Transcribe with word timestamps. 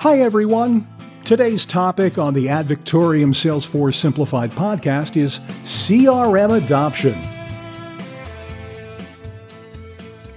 Hi, 0.00 0.20
everyone. 0.20 0.88
Today's 1.26 1.66
topic 1.66 2.16
on 2.16 2.32
the 2.32 2.48
Ad 2.48 2.64
Victoriam 2.64 3.34
Salesforce 3.34 3.96
Simplified 3.96 4.50
podcast 4.50 5.14
is 5.14 5.40
CRM 5.62 6.56
adoption. 6.56 7.14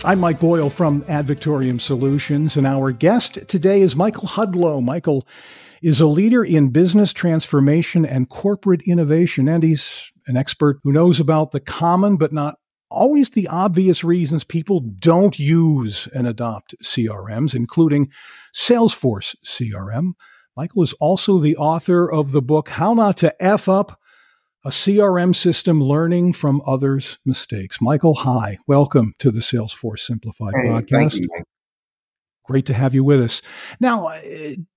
I'm 0.04 0.20
Mike 0.20 0.42
Boyle 0.42 0.70
from 0.70 1.06
Ad 1.08 1.28
Victoriam 1.28 1.80
Solutions, 1.80 2.58
and 2.58 2.68
our 2.68 2.92
guest 2.92 3.48
today 3.48 3.82
is 3.82 3.96
Michael 3.96 4.28
Hudlow. 4.28 4.84
Michael 4.84 5.26
is 5.82 6.02
a 6.02 6.08
leader 6.08 6.44
in 6.44 6.72
business 6.72 7.14
transformation 7.14 8.06
and 8.06 8.28
corporate 8.28 8.82
innovation, 8.86 9.48
and 9.48 9.64
he's 9.64 10.12
an 10.28 10.36
expert 10.36 10.82
who 10.84 10.92
knows 10.92 11.22
about 11.22 11.52
the 11.52 11.62
common 11.62 12.18
but 12.18 12.34
not 12.34 12.60
always 12.94 13.32
the 13.32 13.48
obvious 13.48 14.04
reasons 14.04 14.44
people 14.44 14.80
don't 14.80 15.40
use 15.40 16.08
and 16.14 16.28
adopt 16.28 16.76
CRMs, 16.84 17.56
including 17.56 18.12
Salesforce 18.56 19.36
CRM. 19.46 20.14
Michael 20.56 20.84
is 20.84 20.94
also 20.94 21.40
the 21.40 21.58
author 21.58 22.10
of 22.10 22.32
the 22.32 22.42
book 22.42 22.70
How 22.70 22.94
Not 22.94 23.18
to 23.18 23.44
F 23.44 23.68
Up 23.68 24.00
a 24.66 24.70
CRM 24.70 25.36
System 25.36 25.82
Learning 25.82 26.32
from 26.32 26.62
Others' 26.66 27.20
Mistakes. 27.26 27.80
Michael, 27.82 28.14
hi. 28.14 28.60
Welcome 28.66 29.14
to 29.20 29.30
the 29.30 29.42
Salesforce 29.42 30.00
Simplified 30.00 30.54
hey, 30.56 30.70
podcast. 30.70 31.16
You, 31.16 31.44
Great 32.46 32.66
to 32.66 32.74
have 32.74 32.94
you 32.94 33.04
with 33.04 33.22
us. 33.22 33.42
Now, 33.80 34.08
uh, 34.08 34.20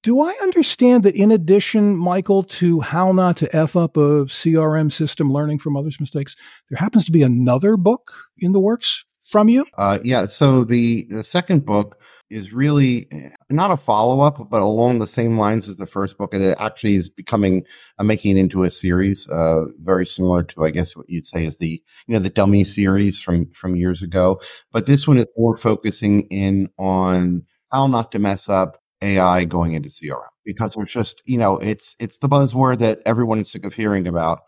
do 0.03 0.21
I 0.21 0.33
understand 0.43 1.03
that 1.03 1.17
in 1.17 1.33
addition, 1.33 1.97
Michael, 1.97 2.45
to 2.45 2.81
how 2.81 3.11
not 3.11 3.37
to 3.39 3.57
F 3.57 3.75
up 3.75 3.97
a 3.97 4.27
CRM 4.27 4.93
system 4.93 5.33
learning 5.33 5.59
from 5.59 5.77
others' 5.77 6.01
mistakes, 6.01 6.37
there 6.71 6.79
happens 6.79 7.05
to 7.07 7.13
be 7.13 7.23
another 7.23 7.77
book 7.77 8.13
in 8.39 8.53
the 8.53 8.61
works 8.61 9.05
from 9.25 9.49
you? 9.49 9.67
Uh, 9.77 9.99
yeah. 10.05 10.27
So 10.27 10.63
the, 10.63 11.07
the 11.11 11.25
second 11.25 11.67
book 11.67 12.01
is 12.31 12.53
really 12.53 13.09
eh, 13.13 13.31
not 13.51 13.71
a 13.71 13.77
follow 13.77 14.21
up, 14.21 14.49
but 14.49 14.63
along 14.63 14.99
the 14.99 15.07
same 15.07 15.39
lines 15.39 15.69
as 15.69 15.77
the 15.77 15.87
first 15.87 16.17
book. 16.17 16.33
And 16.33 16.43
it 16.43 16.57
actually 16.61 16.95
is 16.95 17.09
becoming, 17.09 17.65
uh, 17.99 18.05
making 18.05 18.37
it 18.37 18.41
into 18.41 18.63
a 18.63 18.71
series, 18.71 19.29
uh, 19.29 19.65
very 19.83 20.07
similar 20.07 20.45
to, 20.45 20.65
I 20.65 20.71
guess, 20.71 20.97
what 20.97 21.09
you'd 21.09 21.27
say 21.27 21.45
is 21.45 21.59
the, 21.59 21.83
you 22.07 22.15
know, 22.15 22.21
the 22.21 22.31
dummy 22.31 22.65
series 22.65 23.21
from, 23.21 23.51
from 23.51 23.77
years 23.77 24.03
ago. 24.03 24.41
But 24.73 24.87
this 24.87 25.07
one 25.07 25.19
is 25.19 25.27
more 25.37 25.57
focusing 25.57 26.23
in 26.23 26.69
on 26.79 27.43
how 27.71 27.87
not 27.87 28.13
to 28.13 28.19
mess 28.19 28.49
up 28.49 28.81
AI 29.03 29.45
going 29.45 29.73
into 29.73 29.89
CRM 29.89 30.29
because 30.45 30.75
there's 30.75 30.93
just, 30.93 31.23
you 31.25 31.39
know, 31.39 31.59
it's, 31.59 31.95
it's 31.99 32.19
the 32.19 32.29
buzzword 32.29 32.79
that 32.79 33.01
everyone 33.05 33.39
is 33.39 33.51
sick 33.51 33.65
of 33.65 33.75
hearing 33.75 34.07
about, 34.07 34.41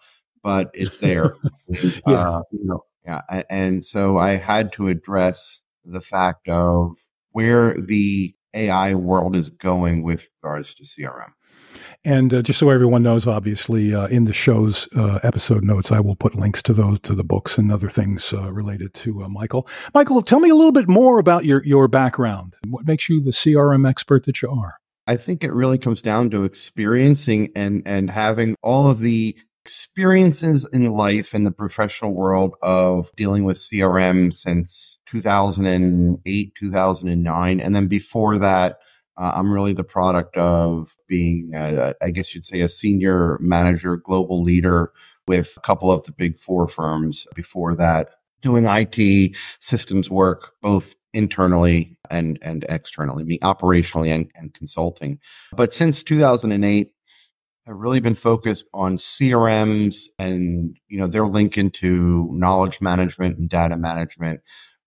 but 0.42 0.70
it's 0.75 0.98
there. 0.98 1.34
yeah. 2.06 2.30
Uh, 2.30 2.42
you 2.52 2.64
know, 2.64 2.84
yeah. 3.05 3.42
And 3.50 3.84
so 3.84 4.16
I 4.16 4.36
had 4.36 4.72
to 4.75 4.88
address 4.88 5.62
the 5.84 6.00
fact 6.00 6.48
of 6.48 6.97
where 7.33 7.75
the 7.75 8.34
AI 8.55 8.94
world 8.94 9.36
is 9.36 9.50
going 9.50 10.03
with 10.03 10.28
regards 10.42 10.75
to 10.75 10.84
CRM. 10.84 11.32
And 12.05 12.33
uh, 12.33 12.42
just 12.42 12.58
so 12.58 12.70
everyone 12.70 13.02
knows, 13.02 13.27
obviously, 13.27 13.94
uh, 13.94 14.06
in 14.06 14.24
the 14.24 14.33
show's 14.33 14.88
uh, 14.97 15.19
episode 15.22 15.64
notes, 15.64 15.91
I 15.91 16.00
will 16.00 16.16
put 16.16 16.34
links 16.34 16.62
to 16.64 16.72
those 16.72 17.00
to 17.00 17.14
the 17.14 17.25
books 17.25 17.58
and 17.58 17.72
other 17.72 17.88
things 17.88 18.33
uh, 18.33 18.52
related 18.52 18.94
to 18.94 19.25
uh, 19.25 19.28
Michael. 19.28 19.69
Michael, 19.94 20.22
tell 20.22 20.41
me 20.41 20.50
a 20.50 20.55
little 20.55 20.72
bit 20.72 20.88
more 20.88 21.19
about 21.19 21.44
your 21.44 21.64
your 21.64 21.88
background. 21.88 22.55
What 22.69 22.86
makes 22.86 23.08
you 23.08 23.20
the 23.20 23.33
CRM 23.33 23.88
expert 23.88 24.25
that 24.27 24.41
you 24.42 24.50
are? 24.50 24.75
I 25.06 25.16
think 25.16 25.42
it 25.42 25.52
really 25.52 25.78
comes 25.78 26.02
down 26.02 26.30
to 26.30 26.44
experiencing 26.44 27.50
and 27.56 27.82
and 27.84 28.10
having 28.10 28.55
all 28.62 28.88
of 28.88 29.00
the 29.00 29.36
experiences 29.64 30.66
in 30.72 30.91
life 30.92 31.34
in 31.34 31.44
the 31.44 31.50
professional 31.50 32.14
world 32.14 32.55
of 32.62 33.10
dealing 33.16 33.44
with 33.44 33.58
CRM 33.58 34.32
since 34.32 34.98
2008, 35.10 36.55
2009, 36.55 37.60
and 37.60 37.77
then 37.77 37.86
before 37.86 38.38
that 38.38 38.78
uh, 39.19 39.33
I'm 39.34 39.52
really 39.52 39.72
the 39.72 39.84
product 39.84 40.36
of 40.36 40.97
being, 41.08 41.52
uh, 41.55 41.94
I 42.00 42.11
guess 42.11 42.34
you'd 42.34 42.44
say, 42.44 42.61
a 42.61 42.69
senior 42.69 43.36
manager, 43.41 43.97
global 43.97 44.42
leader 44.42 44.92
with 45.27 45.55
a 45.56 45.60
couple 45.60 45.91
of 45.91 46.05
the 46.05 46.12
big 46.12 46.38
four 46.38 46.69
firms 46.69 47.26
before 47.34 47.75
that, 47.75 48.10
doing 48.43 48.65
IT 48.66 49.37
systems 49.59 50.09
work, 50.09 50.53
both 50.62 50.94
internally 51.12 51.98
and, 52.10 52.38
and 52.43 52.65
externally, 52.69 53.25
me 53.25 53.38
operationally 53.41 54.15
and, 54.15 54.31
and 54.37 54.54
consulting. 54.54 55.19
But 55.53 55.75
since 55.75 56.04
2008, 56.04 56.93
I've 57.66 57.76
really 57.76 58.00
been 58.00 58.14
focused 58.14 58.66
on 58.72 58.98
CRMs 58.98 60.04
and, 60.19 60.76
you 60.87 60.98
know, 60.98 61.09
their 61.09 61.26
link 61.26 61.59
into 61.59 62.31
knowledge 62.32 62.81
management 62.81 63.37
and 63.37 63.48
data 63.50 63.76
management 63.76 64.41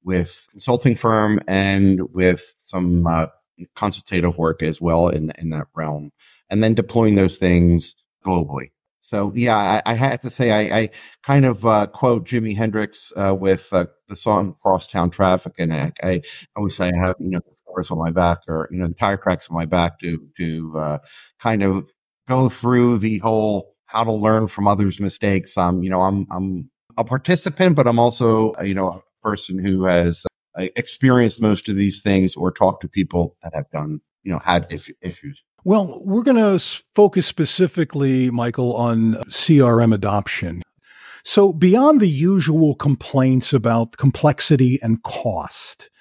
with 0.04 0.48
consulting 0.52 0.96
firm 0.96 1.42
and 1.48 2.02
with 2.14 2.56
some 2.58 3.06
uh, 3.06 3.28
consultative 3.76 4.38
work 4.38 4.64
as 4.64 4.82
well 4.82 5.10
in, 5.10 5.32
in 5.38 5.50
that 5.52 5.68
realm, 5.76 6.12
and 6.50 6.64
then 6.64 6.74
deploying 6.74 7.16
those 7.16 7.38
things 7.38 7.96
globally. 8.26 8.72
So 9.02 9.32
yeah, 9.36 9.58
I, 9.58 9.92
I 9.92 9.94
have 9.96 10.20
to 10.22 10.30
say 10.30 10.52
I, 10.52 10.80
I 10.80 10.90
kind 11.24 11.46
of 11.46 11.66
uh, 11.66 11.88
quote 11.88 12.26
Jimi 12.26 12.56
Hendrix 12.56 13.12
uh, 13.16 13.36
with 13.38 13.70
uh, 13.72 13.88
the 14.08 14.16
song 14.16 14.56
"Crosstown 14.62 15.10
Traffic," 15.10 15.54
and 15.58 15.74
I, 15.74 15.92
I 16.04 16.22
always 16.56 16.76
say 16.76 16.92
I 16.92 16.98
have 16.98 17.16
you 17.20 17.32
know 17.32 17.42
scars 17.68 17.92
on 17.92 17.98
my 17.98 18.12
back 18.12 18.40
or 18.48 18.70
you 18.72 18.78
know 18.78 18.88
the 18.88 18.94
tire 18.94 19.18
tracks 19.18 19.50
on 19.50 19.56
my 19.56 19.66
back 19.66 20.00
to 20.00 20.20
to 20.38 20.74
uh, 20.78 20.98
kind 21.40 21.64
of 21.64 21.90
go 22.28 22.48
through 22.48 23.00
the 23.00 23.18
whole 23.20 23.76
how 23.86 24.04
to 24.04 24.12
learn 24.12 24.48
from 24.48 24.68
others' 24.68 25.00
mistakes. 25.00 25.58
Um, 25.58 25.84
you 25.84 25.90
know, 25.90 26.02
I'm 26.02 26.28
I'm 26.32 26.70
a 26.98 27.04
participant, 27.04 27.76
but 27.76 27.88
I'm 27.88 28.00
also 28.00 28.54
you 28.64 28.74
know 28.74 28.90
a 28.90 29.28
person 29.28 29.60
who 29.60 29.84
has 29.86 30.26
experienced 30.58 31.42
most 31.42 31.70
of 31.70 31.76
these 31.76 32.02
things 32.02 32.36
or 32.36 32.52
talked 32.52 32.82
to 32.82 32.88
people 32.88 33.36
that 33.44 33.54
have 33.56 33.70
done, 33.72 34.02
you 34.24 34.32
know, 34.32 34.40
had 34.40 34.68
if- 34.70 34.90
issues. 35.02 35.44
Well, 35.64 36.02
we're 36.04 36.24
going 36.24 36.38
to 36.38 36.60
focus 36.96 37.28
specifically, 37.28 38.32
Michael, 38.32 38.76
on 38.76 39.14
CRM 39.30 39.94
adoption. 39.94 40.64
So, 41.24 41.54
beyond 41.54 42.02
the 42.02 42.10
usual 42.10 42.74
complaints 42.74 43.54
about 43.54 43.98
complexity 43.98 44.80
and 44.82 45.04
cost, 45.04 45.92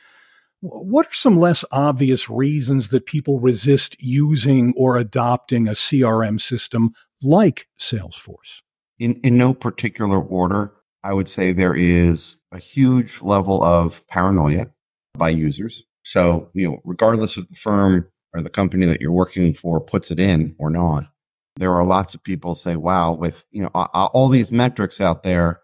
what 0.61 1.07
are 1.07 1.15
some 1.15 1.39
less 1.39 1.65
obvious 1.73 2.31
reasons 2.31 2.89
that 2.89 3.07
people 3.07 3.39
resist 3.39 3.97
using 3.99 4.73
or 4.77 4.97
adopting 4.97 5.69
a 5.69 5.73
CRM 5.73 6.41
system 6.41 6.93
like 7.23 7.69
Salesforce? 7.79 8.63
In, 8.99 9.21
in 9.23 9.37
no 9.37 9.53
particular 9.55 10.21
order, 10.21 10.73
I 11.03 11.13
would 11.15 11.29
say 11.29 11.53
there 11.53 11.75
is 11.75 12.37
a 12.53 12.59
huge 12.59 13.21
level 13.23 13.63
of 13.63 14.07
paranoia 14.09 14.67
by 15.17 15.31
users. 15.31 15.85
So, 16.03 16.51
you 16.55 16.69
know, 16.69 16.81
regardless 16.85 17.37
of 17.37 17.49
the 17.49 17.55
firm 17.55 18.09
or 18.35 18.43
the 18.43 18.51
company 18.51 18.87
that 18.87 19.01
you're 19.01 19.13
working 19.13 19.55
for 19.55 19.81
puts 19.81 20.11
it 20.11 20.19
in 20.19 20.57
or 20.59 20.71
not, 20.71 21.05
there 21.57 21.75
are 21.75 21.85
lots 21.85 22.15
of 22.15 22.23
people 22.23 22.55
say, 22.55 22.77
wow, 22.77 23.13
with, 23.15 23.45
you 23.51 23.63
know, 23.63 23.69
all 23.69 24.29
these 24.29 24.51
metrics 24.51 25.01
out 25.01 25.23
there, 25.23 25.61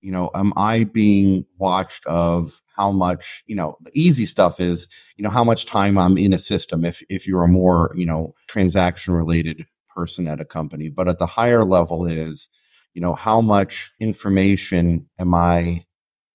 you 0.00 0.12
know, 0.12 0.30
am 0.34 0.52
I 0.56 0.84
being 0.84 1.44
watched 1.58 2.06
of 2.06 2.60
how 2.76 2.90
much, 2.90 3.42
you 3.46 3.54
know, 3.54 3.76
the 3.82 3.90
easy 3.94 4.26
stuff 4.26 4.60
is, 4.60 4.88
you 5.16 5.22
know, 5.22 5.30
how 5.30 5.44
much 5.44 5.66
time 5.66 5.98
I'm 5.98 6.16
in 6.16 6.32
a 6.32 6.38
system 6.38 6.84
if, 6.84 7.02
if 7.08 7.26
you're 7.26 7.44
a 7.44 7.48
more, 7.48 7.92
you 7.96 8.06
know, 8.06 8.34
transaction 8.48 9.14
related 9.14 9.66
person 9.94 10.26
at 10.26 10.40
a 10.40 10.44
company. 10.44 10.88
But 10.88 11.08
at 11.08 11.18
the 11.18 11.26
higher 11.26 11.64
level 11.64 12.06
is, 12.06 12.48
you 12.94 13.00
know, 13.00 13.14
how 13.14 13.40
much 13.40 13.92
information 14.00 15.08
am 15.18 15.34
I 15.34 15.84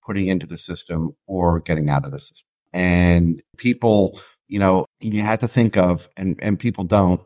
putting 0.08 0.26
into 0.26 0.46
the 0.46 0.58
system 0.58 1.14
or 1.26 1.60
getting 1.60 1.90
out 1.90 2.04
of 2.06 2.12
the 2.12 2.20
system? 2.20 2.46
And 2.72 3.42
people, 3.58 4.20
you 4.48 4.58
know, 4.58 4.86
you 5.00 5.20
have 5.20 5.40
to 5.40 5.48
think 5.48 5.76
of, 5.76 6.08
and, 6.16 6.38
and 6.42 6.58
people 6.58 6.84
don't, 6.84 7.20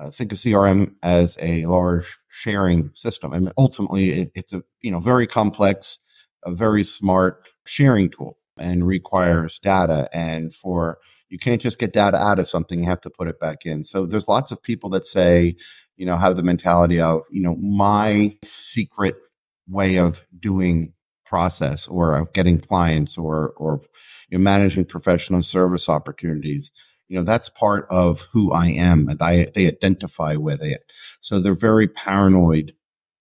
uh, 0.00 0.10
think 0.10 0.32
of 0.32 0.38
CRM 0.38 0.94
as 1.02 1.36
a 1.40 1.66
large 1.66 2.18
sharing 2.28 2.90
system. 2.94 3.32
and 3.32 3.52
ultimately, 3.58 4.10
it, 4.10 4.32
it's 4.34 4.52
a 4.52 4.62
you 4.80 4.90
know 4.90 5.00
very 5.00 5.26
complex, 5.26 5.98
a 6.44 6.52
very 6.52 6.84
smart 6.84 7.42
sharing 7.66 8.08
tool, 8.08 8.38
and 8.58 8.86
requires 8.86 9.58
data. 9.58 10.08
And 10.12 10.54
for 10.54 10.98
you 11.28 11.38
can't 11.38 11.60
just 11.60 11.78
get 11.78 11.92
data 11.92 12.16
out 12.16 12.38
of 12.38 12.48
something; 12.48 12.78
you 12.78 12.86
have 12.86 13.02
to 13.02 13.10
put 13.10 13.28
it 13.28 13.38
back 13.40 13.66
in. 13.66 13.84
So 13.84 14.06
there's 14.06 14.28
lots 14.28 14.50
of 14.50 14.62
people 14.62 14.90
that 14.90 15.04
say, 15.04 15.56
you 15.96 16.06
know, 16.06 16.16
have 16.16 16.36
the 16.36 16.42
mentality 16.42 17.00
of, 17.00 17.22
you 17.30 17.42
know, 17.42 17.56
my 17.56 18.36
secret 18.42 19.16
way 19.68 19.98
of 19.98 20.24
doing 20.38 20.94
process 21.30 21.86
or 21.86 22.16
of 22.16 22.32
getting 22.32 22.58
clients 22.58 23.16
or, 23.16 23.54
or 23.56 23.80
you 24.28 24.36
know, 24.36 24.42
managing 24.42 24.84
professional 24.84 25.42
service 25.42 25.88
opportunities. 25.88 26.72
You 27.08 27.16
know, 27.18 27.24
that's 27.24 27.48
part 27.48 27.86
of 27.88 28.26
who 28.32 28.52
I 28.52 28.66
am 28.66 29.08
and 29.08 29.22
I, 29.22 29.46
they 29.54 29.68
identify 29.68 30.34
with 30.34 30.60
it. 30.62 30.82
So 31.20 31.38
they're 31.40 31.54
very 31.54 31.86
paranoid 31.88 32.72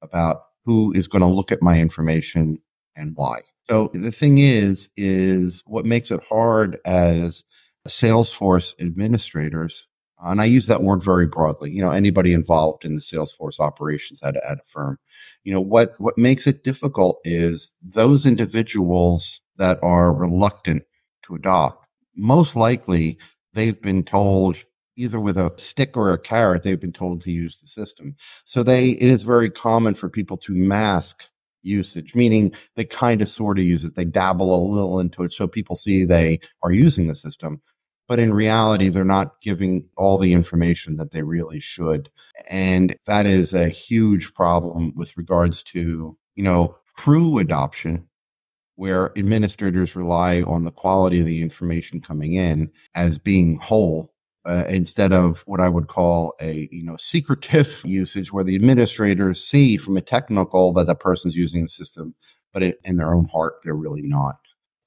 about 0.02 0.42
who 0.66 0.92
is 0.94 1.08
going 1.08 1.22
to 1.22 1.28
look 1.28 1.52
at 1.52 1.62
my 1.62 1.80
information 1.80 2.58
and 2.96 3.14
why. 3.16 3.42
So 3.70 3.92
the 3.94 4.12
thing 4.12 4.40
is, 4.40 4.90
is 4.98 5.62
what 5.66 5.86
makes 5.86 6.10
it 6.10 6.22
hard 6.28 6.80
as 6.86 7.44
Salesforce 7.88 8.74
administrators 8.82 9.88
Uh, 10.24 10.32
and 10.32 10.42
I 10.42 10.46
use 10.46 10.68
that 10.68 10.82
word 10.82 11.04
very 11.04 11.28
broadly. 11.28 11.72
You 11.72 11.82
know, 11.82 11.92
anybody 11.92 12.34
involved 12.34 12.86
in 12.86 12.96
the 12.96 13.02
Salesforce 13.02 13.60
operations 13.60 14.20
at, 14.24 14.36
at 14.38 14.60
a 14.60 14.64
firm. 14.66 15.00
You 15.44 15.54
know, 15.54 15.62
what, 15.62 15.96
what 15.98 16.18
makes 16.18 16.48
it 16.48 16.64
difficult 16.64 17.20
is 17.24 17.72
those 17.82 18.26
individuals 18.26 19.42
that 19.58 19.80
are 19.82 20.14
reluctant 20.14 20.84
to 21.24 21.36
adopt, 21.36 21.86
most 22.16 22.56
likely 22.56 23.18
they've 23.54 23.82
been 23.82 24.04
told 24.04 24.58
either 24.96 25.20
with 25.20 25.38
a 25.38 25.54
stick 25.56 25.96
or 25.96 26.12
a 26.12 26.20
carrot, 26.20 26.64
they've 26.64 26.82
been 26.82 26.92
told 26.92 27.22
to 27.22 27.32
use 27.32 27.62
the 27.62 27.68
system. 27.68 28.16
So 28.44 28.64
they, 28.64 28.90
it 28.90 29.10
is 29.10 29.24
very 29.24 29.50
common 29.50 29.94
for 29.94 30.10
people 30.10 30.36
to 30.38 30.54
mask 30.54 31.30
usage, 31.62 32.16
meaning 32.16 32.54
they 32.76 32.84
kind 32.84 33.22
of 33.22 33.30
sort 33.30 33.60
of 33.60 33.64
use 33.64 33.86
it. 33.86 33.96
They 33.96 34.04
dabble 34.04 34.54
a 34.54 34.60
little 34.70 35.00
into 35.00 35.24
it 35.24 35.32
so 35.32 35.48
people 35.48 35.78
see 35.78 36.04
they 36.04 36.40
are 36.64 36.72
using 36.72 37.08
the 37.08 37.16
system. 37.16 37.62
But 38.10 38.20
in 38.20 38.34
reality, 38.34 38.90
they're 38.90 39.06
not 39.06 39.40
giving 39.40 39.88
all 39.96 40.18
the 40.18 40.34
information 40.34 40.98
that 40.98 41.12
they 41.12 41.24
really 41.24 41.62
should. 41.62 42.10
And 42.50 42.98
that 43.06 43.26
is 43.26 43.54
a 43.54 43.70
huge 43.70 44.34
problem 44.34 44.94
with 44.96 45.16
regards 45.16 45.64
to, 45.64 46.18
you 46.36 46.44
know, 46.44 46.76
true 46.98 47.38
adoption 47.38 48.10
where 48.76 49.18
administrators 49.18 49.96
rely 49.96 50.42
on 50.42 50.64
the 50.64 50.72
quality 50.72 51.20
of 51.20 51.26
the 51.26 51.42
information 51.42 52.02
coming 52.02 52.34
in 52.34 52.72
as 52.96 53.18
being 53.18 53.60
whole 53.60 54.12
uh, 54.46 54.64
instead 54.70 55.12
of 55.12 55.42
what 55.46 55.60
I 55.60 55.70
would 55.70 55.88
call 55.88 56.34
a 56.42 56.68
you 56.72 56.84
know 56.84 56.98
secretive 56.98 57.82
usage, 57.86 58.34
where 58.34 58.44
the 58.44 58.56
administrators 58.56 59.44
see 59.44 59.78
from 59.78 59.98
a 59.98 60.02
technical 60.02 60.74
that 60.74 60.88
the 60.88 60.96
person's 60.96 61.36
using 61.36 61.64
the 61.64 61.68
system, 61.68 62.16
but 62.54 62.64
in, 62.64 62.74
in 62.86 62.98
their 62.98 63.14
own 63.14 63.26
heart 63.26 63.56
they're 63.64 63.76
really 63.76 64.02
not. 64.02 64.38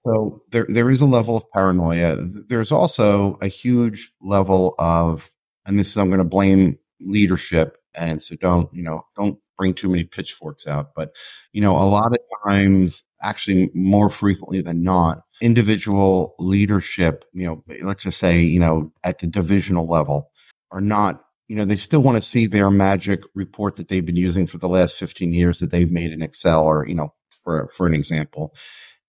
So 0.04 0.42
there 0.50 0.66
there 0.68 0.90
is 0.90 1.00
a 1.00 1.06
level 1.06 1.36
of 1.36 1.50
paranoia. 1.52 2.16
There's 2.18 2.72
also 2.72 3.38
a 3.40 3.48
huge 3.48 4.12
level 4.20 4.74
of, 4.78 5.30
and 5.64 5.78
this 5.78 5.88
is 5.88 5.96
I'm 5.96 6.08
going 6.08 6.18
to 6.18 6.24
blame 6.24 6.78
leadership, 7.00 7.78
and 7.94 8.22
so 8.22 8.36
don't 8.36 8.72
you 8.74 8.82
know 8.82 9.06
don't 9.16 9.38
bring 9.58 9.74
too 9.74 9.88
many 9.88 10.04
pitchforks 10.04 10.66
out, 10.66 10.94
but 10.96 11.12
you 11.52 11.60
know 11.60 11.72
a 11.72 11.86
lot 11.86 12.12
of 12.12 12.18
times 12.46 13.04
actually 13.22 13.70
more 13.74 14.10
frequently 14.10 14.60
than 14.60 14.82
not, 14.82 15.22
individual 15.40 16.34
leadership, 16.38 17.24
you 17.32 17.46
know, 17.46 17.64
let's 17.82 18.04
just 18.04 18.18
say, 18.18 18.40
you 18.40 18.60
know, 18.60 18.92
at 19.04 19.18
the 19.18 19.26
divisional 19.26 19.86
level 19.86 20.30
are 20.70 20.80
not, 20.80 21.24
you 21.48 21.56
know, 21.56 21.64
they 21.64 21.76
still 21.76 22.02
want 22.02 22.16
to 22.16 22.28
see 22.28 22.46
their 22.46 22.70
magic 22.70 23.22
report 23.34 23.76
that 23.76 23.88
they've 23.88 24.06
been 24.06 24.16
using 24.16 24.46
for 24.46 24.58
the 24.58 24.68
last 24.68 24.96
15 24.96 25.32
years 25.32 25.58
that 25.58 25.70
they've 25.70 25.90
made 25.90 26.12
in 26.12 26.22
Excel 26.22 26.64
or, 26.64 26.86
you 26.86 26.94
know, 26.94 27.12
for, 27.44 27.68
for 27.76 27.86
an 27.86 27.94
example. 27.94 28.54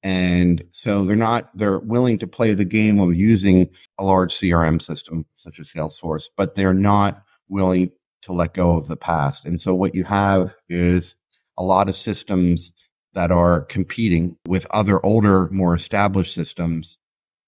And 0.03 0.63
so 0.71 1.05
they're 1.05 1.15
not, 1.15 1.49
they're 1.55 1.79
willing 1.79 2.19
to 2.19 2.27
play 2.27 2.53
the 2.53 2.65
game 2.65 2.99
of 2.99 3.15
using 3.15 3.69
a 3.97 4.03
large 4.03 4.33
CRM 4.33 4.81
system 4.81 5.25
such 5.37 5.59
as 5.59 5.71
Salesforce, 5.71 6.25
but 6.35 6.55
they're 6.55 6.73
not 6.73 7.23
willing 7.47 7.91
to 8.23 8.33
let 8.33 8.53
go 8.53 8.75
of 8.75 8.87
the 8.87 8.97
past. 8.97 9.45
And 9.45 9.59
so 9.59 9.73
what 9.73 9.95
you 9.95 10.03
have 10.03 10.53
is 10.67 11.15
a 11.57 11.63
lot 11.63 11.89
of 11.89 11.95
systems 11.95 12.73
that 13.13 13.31
are 13.31 13.61
competing 13.61 14.37
with 14.47 14.65
other 14.71 15.03
older, 15.05 15.47
more 15.51 15.75
established 15.75 16.33
systems 16.33 16.97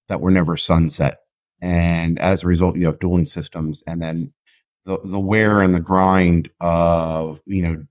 that 0.08 0.20
were 0.20 0.30
never 0.30 0.56
sunset. 0.56 1.18
And 1.60 2.18
as 2.18 2.42
a 2.42 2.46
result, 2.46 2.76
you 2.76 2.86
have 2.86 2.98
dueling 2.98 3.26
systems 3.26 3.82
and 3.86 4.00
then 4.00 4.32
the, 4.84 4.98
the 5.02 5.18
wear 5.18 5.60
and 5.60 5.74
the 5.74 5.80
grind 5.80 6.48
of, 6.60 7.40
you 7.44 7.62
know, 7.62 7.84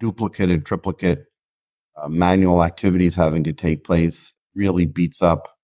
duplicate 0.00 0.50
and 0.50 0.66
triplicate 0.66 1.24
uh, 1.96 2.08
manual 2.08 2.62
activities 2.62 3.14
having 3.14 3.44
to 3.44 3.52
take 3.52 3.84
place 3.84 4.32
really 4.54 4.86
beats 4.86 5.22
up 5.22 5.56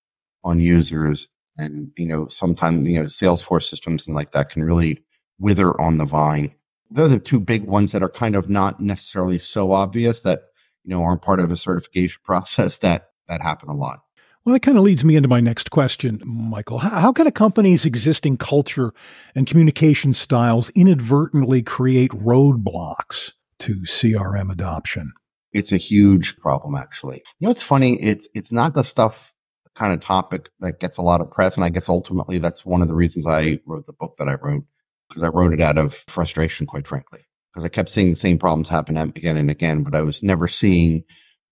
on 0.45 0.61
users. 0.61 1.29
And, 1.57 1.93
you 1.97 2.07
know, 2.07 2.29
sometimes, 2.29 2.89
you 2.89 3.01
know, 3.01 3.07
Salesforce 3.07 3.69
systems 3.69 4.07
and 4.07 4.17
like 4.17 4.31
that 4.33 4.51
can 4.51 4.65
really 4.65 5.05
wither 5.39 5.79
on 5.81 5.99
the 5.99 6.05
vine. 6.05 6.55
They're 6.91 7.09
the 7.09 7.19
two 7.19 7.41
big 7.41 7.65
ones 7.65 7.93
that 7.93 8.03
are 8.03 8.09
kind 8.09 8.35
of 8.35 8.49
not 8.49 8.81
necessarily 8.81 9.39
so 9.39 9.73
obvious 9.73 10.21
that 10.23 10.45
you 10.85 10.91
know, 10.91 11.03
aren't 11.03 11.23
part 11.23 11.41
of 11.41 11.51
a 11.51 11.57
certification 11.57 12.21
process 12.25 12.79
that 12.79 13.11
that 13.29 13.43
happen 13.43 13.69
a 13.69 13.75
lot. 13.75 14.03
Well, 14.45 14.55
that 14.55 14.61
kind 14.61 14.79
of 14.79 14.85
leads 14.85 15.05
me 15.05 15.17
into 15.17 15.29
my 15.29 15.41
next 15.41 15.71
question, 15.71 16.21
Michael. 16.25 16.79
How, 16.79 16.89
how 16.89 17.13
can 17.13 17.27
a 17.27 17.33
company's 17.33 17.85
existing 17.85 18.39
culture 18.39 18.93
and 19.35 19.47
communication 19.47 20.15
styles 20.15 20.71
inadvertently 20.71 21.63
create 21.63 22.11
roadblocks 22.11 23.33
to 23.61 23.83
CRM 23.83 24.51
adoption? 24.51 25.13
It's 25.53 25.73
a 25.73 25.77
huge 25.77 26.37
problem, 26.37 26.75
actually. 26.75 27.23
You 27.39 27.47
know, 27.47 27.51
it's 27.51 27.63
funny. 27.63 28.01
It's 28.01 28.29
it's 28.35 28.53
not 28.53 28.75
the 28.75 28.85
stuff 28.85 29.33
kind 29.75 29.93
of 29.93 30.01
topic 30.01 30.49
that 30.61 30.81
gets 30.81 30.97
a 30.97 31.03
lot 31.03 31.21
of 31.21 31.31
press, 31.31 31.57
and 31.57 31.65
I 31.65 31.71
guess 31.71 31.89
ultimately 31.89 32.39
that's 32.39 32.65
one 32.65 32.83
of 32.83 32.89
the 32.89 32.95
reasons 32.95 33.27
I 33.27 33.61
wrote 33.67 33.87
the 33.87 33.93
book 33.93 34.17
that 34.19 34.29
I 34.29 34.35
wrote 34.35 34.65
because 35.09 35.23
I 35.23 35.29
wrote 35.29 35.53
it 35.53 35.61
out 35.61 35.79
of 35.79 35.95
frustration, 35.95 36.67
quite 36.67 36.87
frankly 36.87 37.21
because 37.53 37.65
I 37.65 37.69
kept 37.69 37.89
seeing 37.89 38.11
the 38.11 38.17
same 38.17 38.39
problems 38.39 38.69
happen 38.69 38.97
again 38.97 39.37
and 39.37 39.51
again, 39.51 39.83
but 39.83 39.95
I 39.95 40.03
was 40.03 40.23
never 40.23 40.47
seeing, 40.49 41.05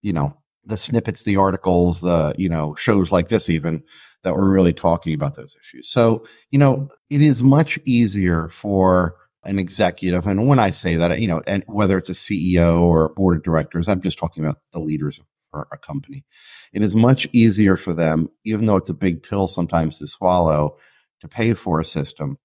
you 0.03 0.13
know, 0.13 0.37
the 0.65 0.77
snippets, 0.77 1.25
the 1.25 1.37
articles, 1.37 2.01
the, 2.01 2.35
you 2.39 2.49
know, 2.49 2.75
shows 2.77 3.11
like 3.11 3.29
this 3.29 3.51
even 3.51 3.83
that 4.23 4.35
were 4.35 4.51
really 4.51 4.73
talking 4.73 5.15
about 5.15 5.35
those 5.35 5.57
issues. 5.61 5.91
So, 5.91 6.25
you 6.51 6.59
know, 6.59 6.89
it 7.11 7.23
is 7.23 7.43
much 7.43 7.79
easier 7.85 8.49
for 8.49 9.17
an 9.45 9.59
executive. 9.59 10.27
And 10.27 10.47
when 10.47 10.59
I 10.59 10.71
say 10.71 10.97
that, 10.97 11.21
you 11.21 11.29
know, 11.29 11.43
and 11.47 11.65
whether 11.67 11.99
it's 11.99 12.11
a 12.11 12.13
CEO 12.13 12.81
or 12.81 13.05
a 13.05 13.11
board 13.11 13.37
of 13.37 13.43
directors, 13.43 13.89
I'm 13.89 14.03
just 14.03 14.19
talking 14.19 14.45
about 14.45 14.59
the 14.73 14.81
leaders 14.81 15.19
of 15.19 15.27
a 15.73 15.79
company. 15.79 16.25
It 16.73 16.83
is 16.83 16.95
much 16.95 17.27
easier 17.33 17.77
for 17.77 17.95
them, 17.95 18.29
even 18.45 18.67
though 18.67 18.77
it's 18.77 18.91
a 18.91 18.95
big 18.95 19.23
pill 19.23 19.49
sometimes 19.49 19.99
to 19.99 20.07
swallow, 20.07 20.77
to 21.21 21.29
pay 21.29 21.55
for 21.55 21.81
a 21.81 21.85
system 21.85 22.39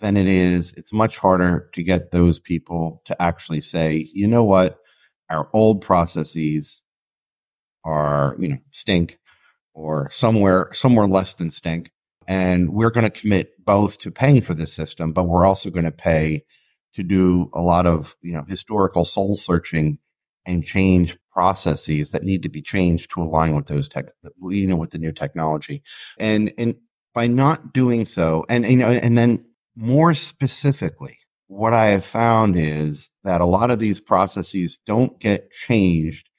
than 0.00 0.16
it 0.16 0.26
is, 0.26 0.72
it's 0.76 0.92
much 0.92 1.18
harder 1.18 1.68
to 1.74 1.82
get 1.82 2.10
those 2.10 2.38
people 2.38 3.02
to 3.04 3.20
actually 3.22 3.60
say, 3.60 4.08
you 4.12 4.26
know 4.26 4.42
what, 4.42 4.78
our 5.28 5.48
old 5.52 5.82
processes 5.82 6.82
are, 7.84 8.34
you 8.38 8.48
know, 8.48 8.58
stink 8.72 9.18
or 9.74 10.10
somewhere, 10.10 10.70
somewhere 10.72 11.06
less 11.06 11.34
than 11.34 11.50
stink. 11.50 11.90
And 12.30 12.72
we're 12.72 12.92
going 12.92 13.10
to 13.10 13.20
commit 13.20 13.64
both 13.64 13.98
to 13.98 14.12
paying 14.12 14.40
for 14.40 14.54
this 14.54 14.72
system, 14.72 15.12
but 15.12 15.24
we're 15.24 15.44
also 15.44 15.68
going 15.68 15.84
to 15.84 15.90
pay 15.90 16.44
to 16.94 17.02
do 17.02 17.50
a 17.52 17.60
lot 17.60 17.86
of, 17.86 18.14
you 18.22 18.30
know, 18.30 18.44
historical 18.48 19.04
soul 19.04 19.36
searching 19.36 19.98
and 20.46 20.62
change 20.62 21.18
processes 21.32 22.12
that 22.12 22.22
need 22.22 22.44
to 22.44 22.48
be 22.48 22.62
changed 22.62 23.10
to 23.10 23.20
align 23.20 23.56
with 23.56 23.66
those 23.66 23.88
tech, 23.88 24.12
you 24.48 24.68
know, 24.68 24.76
with 24.76 24.92
the 24.92 24.98
new 24.98 25.10
technology. 25.10 25.82
And, 26.20 26.52
and 26.56 26.76
by 27.12 27.26
not 27.26 27.72
doing 27.72 28.06
so, 28.06 28.44
and, 28.48 28.64
you 28.64 28.76
know, 28.76 28.92
and 28.92 29.18
then 29.18 29.44
more 29.74 30.14
specifically, 30.14 31.18
what 31.48 31.72
I 31.72 31.86
have 31.86 32.04
found 32.04 32.54
is 32.56 33.10
that 33.24 33.40
a 33.40 33.44
lot 33.46 33.72
of 33.72 33.80
these 33.80 33.98
processes 33.98 34.78
don't 34.86 35.18
get 35.18 35.50
changed 35.50 36.29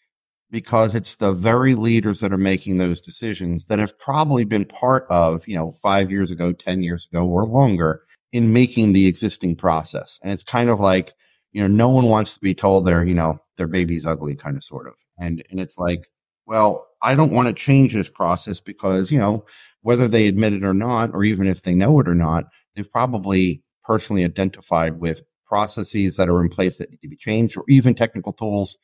because 0.51 0.93
it's 0.93 1.15
the 1.15 1.31
very 1.31 1.75
leaders 1.75 2.19
that 2.19 2.33
are 2.33 2.37
making 2.37 2.77
those 2.77 2.99
decisions 2.99 3.65
that 3.67 3.79
have 3.79 3.97
probably 3.97 4.43
been 4.43 4.65
part 4.65 5.07
of, 5.09 5.47
you 5.47 5.55
know, 5.55 5.71
five 5.81 6.11
years 6.11 6.29
ago, 6.29 6.51
10 6.51 6.83
years 6.83 7.07
ago 7.11 7.25
or 7.25 7.45
longer 7.45 8.03
in 8.33 8.51
making 8.51 8.91
the 8.91 9.07
existing 9.07 9.55
process. 9.55 10.19
And 10.21 10.31
it's 10.31 10.43
kind 10.43 10.69
of 10.69 10.79
like, 10.79 11.13
you 11.53 11.61
know, 11.61 11.67
no 11.67 11.89
one 11.89 12.05
wants 12.05 12.33
to 12.33 12.41
be 12.41 12.53
told 12.53 12.85
their, 12.85 13.03
you 13.03 13.13
know, 13.13 13.39
their 13.55 13.67
baby's 13.67 14.05
ugly 14.05 14.35
kind 14.35 14.57
of 14.57 14.63
sort 14.63 14.87
of. 14.87 14.93
And, 15.17 15.43
and 15.49 15.59
it's 15.59 15.77
like, 15.77 16.07
well, 16.45 16.85
I 17.01 17.15
don't 17.15 17.31
want 17.31 17.47
to 17.47 17.53
change 17.53 17.93
this 17.93 18.09
process 18.09 18.59
because, 18.59 19.09
you 19.09 19.19
know, 19.19 19.45
whether 19.81 20.07
they 20.07 20.27
admit 20.27 20.53
it 20.53 20.63
or 20.63 20.73
not, 20.73 21.11
or 21.13 21.23
even 21.23 21.47
if 21.47 21.63
they 21.63 21.75
know 21.75 21.99
it 22.01 22.09
or 22.09 22.15
not, 22.15 22.45
they've 22.75 22.91
probably 22.91 23.63
personally 23.83 24.25
identified 24.25 24.99
with 24.99 25.21
processes 25.45 26.17
that 26.17 26.29
are 26.29 26.41
in 26.41 26.49
place 26.49 26.77
that 26.77 26.91
need 26.91 27.01
to 27.01 27.09
be 27.09 27.15
changed 27.15 27.57
or 27.57 27.63
even 27.67 27.95
technical 27.95 28.33
tools 28.33 28.77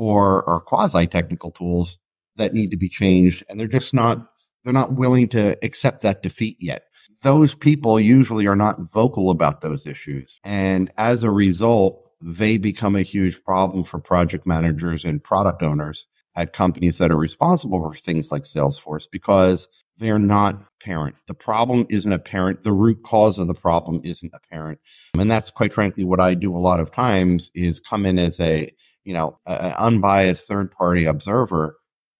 or, 0.00 0.62
quasi 0.66 1.06
technical 1.06 1.50
tools 1.50 1.98
that 2.36 2.54
need 2.54 2.70
to 2.70 2.76
be 2.76 2.88
changed. 2.88 3.44
And 3.48 3.60
they're 3.60 3.66
just 3.66 3.92
not, 3.92 4.30
they're 4.64 4.72
not 4.72 4.94
willing 4.94 5.28
to 5.28 5.58
accept 5.62 6.02
that 6.02 6.22
defeat 6.22 6.56
yet. 6.60 6.84
Those 7.22 7.54
people 7.54 8.00
usually 8.00 8.46
are 8.46 8.56
not 8.56 8.80
vocal 8.80 9.30
about 9.30 9.60
those 9.60 9.86
issues. 9.86 10.40
And 10.42 10.90
as 10.96 11.22
a 11.22 11.30
result, 11.30 12.02
they 12.22 12.56
become 12.56 12.96
a 12.96 13.02
huge 13.02 13.44
problem 13.44 13.84
for 13.84 13.98
project 13.98 14.46
managers 14.46 15.04
and 15.04 15.22
product 15.22 15.62
owners 15.62 16.06
at 16.34 16.52
companies 16.52 16.98
that 16.98 17.10
are 17.10 17.16
responsible 17.16 17.82
for 17.82 17.94
things 17.94 18.32
like 18.32 18.44
Salesforce 18.44 19.06
because 19.10 19.68
they're 19.98 20.18
not 20.18 20.62
apparent. 20.80 21.16
The 21.26 21.34
problem 21.34 21.86
isn't 21.90 22.12
apparent. 22.12 22.62
The 22.62 22.72
root 22.72 23.02
cause 23.02 23.38
of 23.38 23.48
the 23.48 23.54
problem 23.54 24.00
isn't 24.02 24.32
apparent. 24.34 24.78
And 25.18 25.30
that's 25.30 25.50
quite 25.50 25.74
frankly 25.74 26.04
what 26.04 26.20
I 26.20 26.32
do 26.34 26.56
a 26.56 26.58
lot 26.58 26.80
of 26.80 26.90
times 26.90 27.50
is 27.54 27.80
come 27.80 28.06
in 28.06 28.18
as 28.18 28.40
a, 28.40 28.72
you 29.04 29.14
know, 29.14 29.38
an 29.46 29.72
unbiased 29.78 30.46
third 30.48 30.70
party 30.70 31.04
observer 31.04 31.76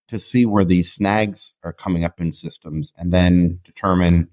to 0.08 0.18
see 0.18 0.44
where 0.44 0.64
these 0.64 0.92
snags 0.92 1.52
are 1.62 1.72
coming 1.72 2.04
up 2.04 2.20
in 2.20 2.32
systems 2.32 2.92
and 2.96 3.12
then 3.12 3.60
determine, 3.64 4.28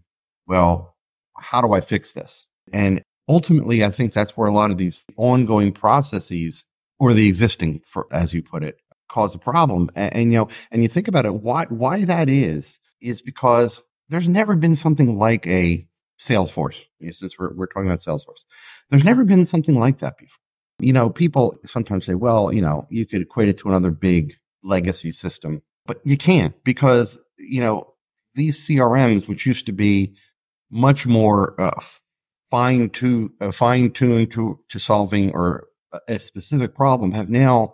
well, 0.47 0.95
how 1.37 1.61
do 1.61 1.73
I 1.73 1.81
fix 1.81 2.13
this? 2.13 2.47
And 2.73 3.01
ultimately, 3.27 3.83
I 3.83 3.91
think 3.91 4.13
that's 4.13 4.35
where 4.35 4.47
a 4.47 4.53
lot 4.53 4.71
of 4.71 4.77
these 4.77 5.05
ongoing 5.17 5.71
processes 5.71 6.65
or 6.99 7.13
the 7.13 7.27
existing, 7.27 7.81
for, 7.85 8.07
as 8.11 8.33
you 8.33 8.41
put 8.41 8.63
it, 8.63 8.79
cause 9.07 9.35
a 9.35 9.37
problem. 9.37 9.89
And, 9.95 10.15
and, 10.15 10.31
you 10.31 10.39
know, 10.39 10.49
and 10.71 10.81
you 10.81 10.89
think 10.89 11.07
about 11.07 11.25
it, 11.25 11.35
why, 11.35 11.65
why 11.65 12.05
that 12.05 12.27
is, 12.27 12.79
is 12.99 13.21
because 13.21 13.81
there's 14.09 14.27
never 14.27 14.55
been 14.55 14.75
something 14.75 15.17
like 15.17 15.45
a 15.45 15.87
Salesforce. 16.19 16.81
You 16.99 17.07
know, 17.07 17.11
since 17.11 17.37
we're, 17.37 17.53
we're 17.53 17.67
talking 17.67 17.87
about 17.87 17.99
Salesforce, 17.99 18.43
there's 18.89 19.03
never 19.03 19.23
been 19.23 19.45
something 19.45 19.77
like 19.79 19.99
that 19.99 20.17
before. 20.17 20.39
You 20.79 20.93
know, 20.93 21.09
people 21.09 21.57
sometimes 21.65 22.05
say, 22.05 22.13
well, 22.13 22.53
you 22.53 22.61
know, 22.61 22.85
you 22.89 23.05
could 23.05 23.21
equate 23.21 23.49
it 23.49 23.57
to 23.59 23.69
another 23.69 23.91
big 23.91 24.33
legacy 24.63 25.11
system, 25.11 25.63
but 25.85 25.99
you 26.03 26.17
can't 26.17 26.53
because, 26.63 27.19
you 27.37 27.61
know, 27.61 27.93
these 28.35 28.67
CRMs, 28.67 29.27
which 29.27 29.45
used 29.45 29.65
to 29.65 29.71
be 29.71 30.15
much 30.69 31.07
more 31.07 31.59
uh, 31.59 31.81
fine 32.49 32.89
to 32.91 33.31
uh, 33.41 33.51
fine 33.51 33.91
tuned 33.91 34.31
to 34.31 34.59
to 34.69 34.79
solving 34.79 35.31
or 35.33 35.67
a 36.07 36.19
specific 36.19 36.75
problem 36.75 37.11
have 37.11 37.29
now 37.29 37.73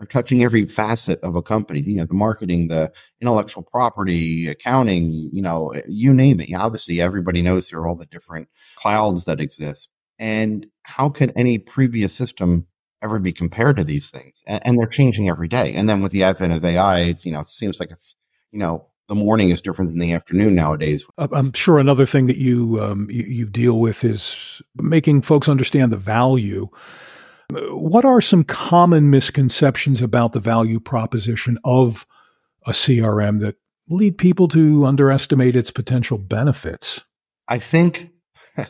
are 0.00 0.06
touching 0.06 0.42
every 0.42 0.64
facet 0.64 1.20
of 1.20 1.36
a 1.36 1.42
company. 1.42 1.80
You 1.80 1.96
know, 1.96 2.06
the 2.06 2.14
marketing, 2.14 2.68
the 2.68 2.90
intellectual 3.20 3.62
property, 3.62 4.48
accounting. 4.48 5.10
You 5.32 5.42
know, 5.42 5.74
you 5.86 6.14
name 6.14 6.40
it. 6.40 6.52
Obviously, 6.54 7.00
everybody 7.00 7.42
knows 7.42 7.68
there 7.68 7.80
are 7.80 7.88
all 7.88 7.96
the 7.96 8.06
different 8.06 8.48
clouds 8.76 9.26
that 9.26 9.40
exist. 9.40 9.90
And 10.20 10.66
how 10.82 11.08
can 11.08 11.30
any 11.30 11.58
previous 11.58 12.12
system 12.12 12.66
ever 13.02 13.18
be 13.18 13.32
compared 13.32 13.78
to 13.78 13.84
these 13.84 14.10
things? 14.10 14.42
And, 14.46 14.64
and 14.64 14.78
they're 14.78 14.86
changing 14.86 15.30
every 15.30 15.48
day. 15.48 15.72
And 15.72 15.88
then 15.88 16.02
with 16.02 16.12
the 16.12 16.22
advent 16.22 16.52
of 16.52 16.64
AI, 16.64 17.00
it's, 17.00 17.24
you 17.24 17.32
know, 17.32 17.40
it 17.40 17.48
seems 17.48 17.80
like 17.80 17.90
it's, 17.90 18.14
you 18.52 18.58
know, 18.58 18.86
the 19.08 19.14
morning 19.14 19.48
is 19.48 19.62
different 19.62 19.90
than 19.90 19.98
the 19.98 20.12
afternoon 20.12 20.54
nowadays. 20.54 21.04
I'm 21.18 21.52
sure 21.52 21.78
another 21.78 22.06
thing 22.06 22.26
that 22.26 22.36
you, 22.36 22.78
um, 22.80 23.08
you, 23.10 23.24
you 23.24 23.46
deal 23.46 23.80
with 23.80 24.04
is 24.04 24.62
making 24.76 25.22
folks 25.22 25.48
understand 25.48 25.90
the 25.90 25.96
value. 25.96 26.68
What 27.50 28.04
are 28.04 28.20
some 28.20 28.44
common 28.44 29.10
misconceptions 29.10 30.02
about 30.02 30.32
the 30.32 30.38
value 30.38 30.78
proposition 30.78 31.58
of 31.64 32.06
a 32.66 32.70
CRM 32.70 33.40
that 33.40 33.56
lead 33.88 34.18
people 34.18 34.46
to 34.48 34.84
underestimate 34.84 35.56
its 35.56 35.70
potential 35.70 36.18
benefits? 36.18 37.00
I 37.48 37.58
think 37.58 38.10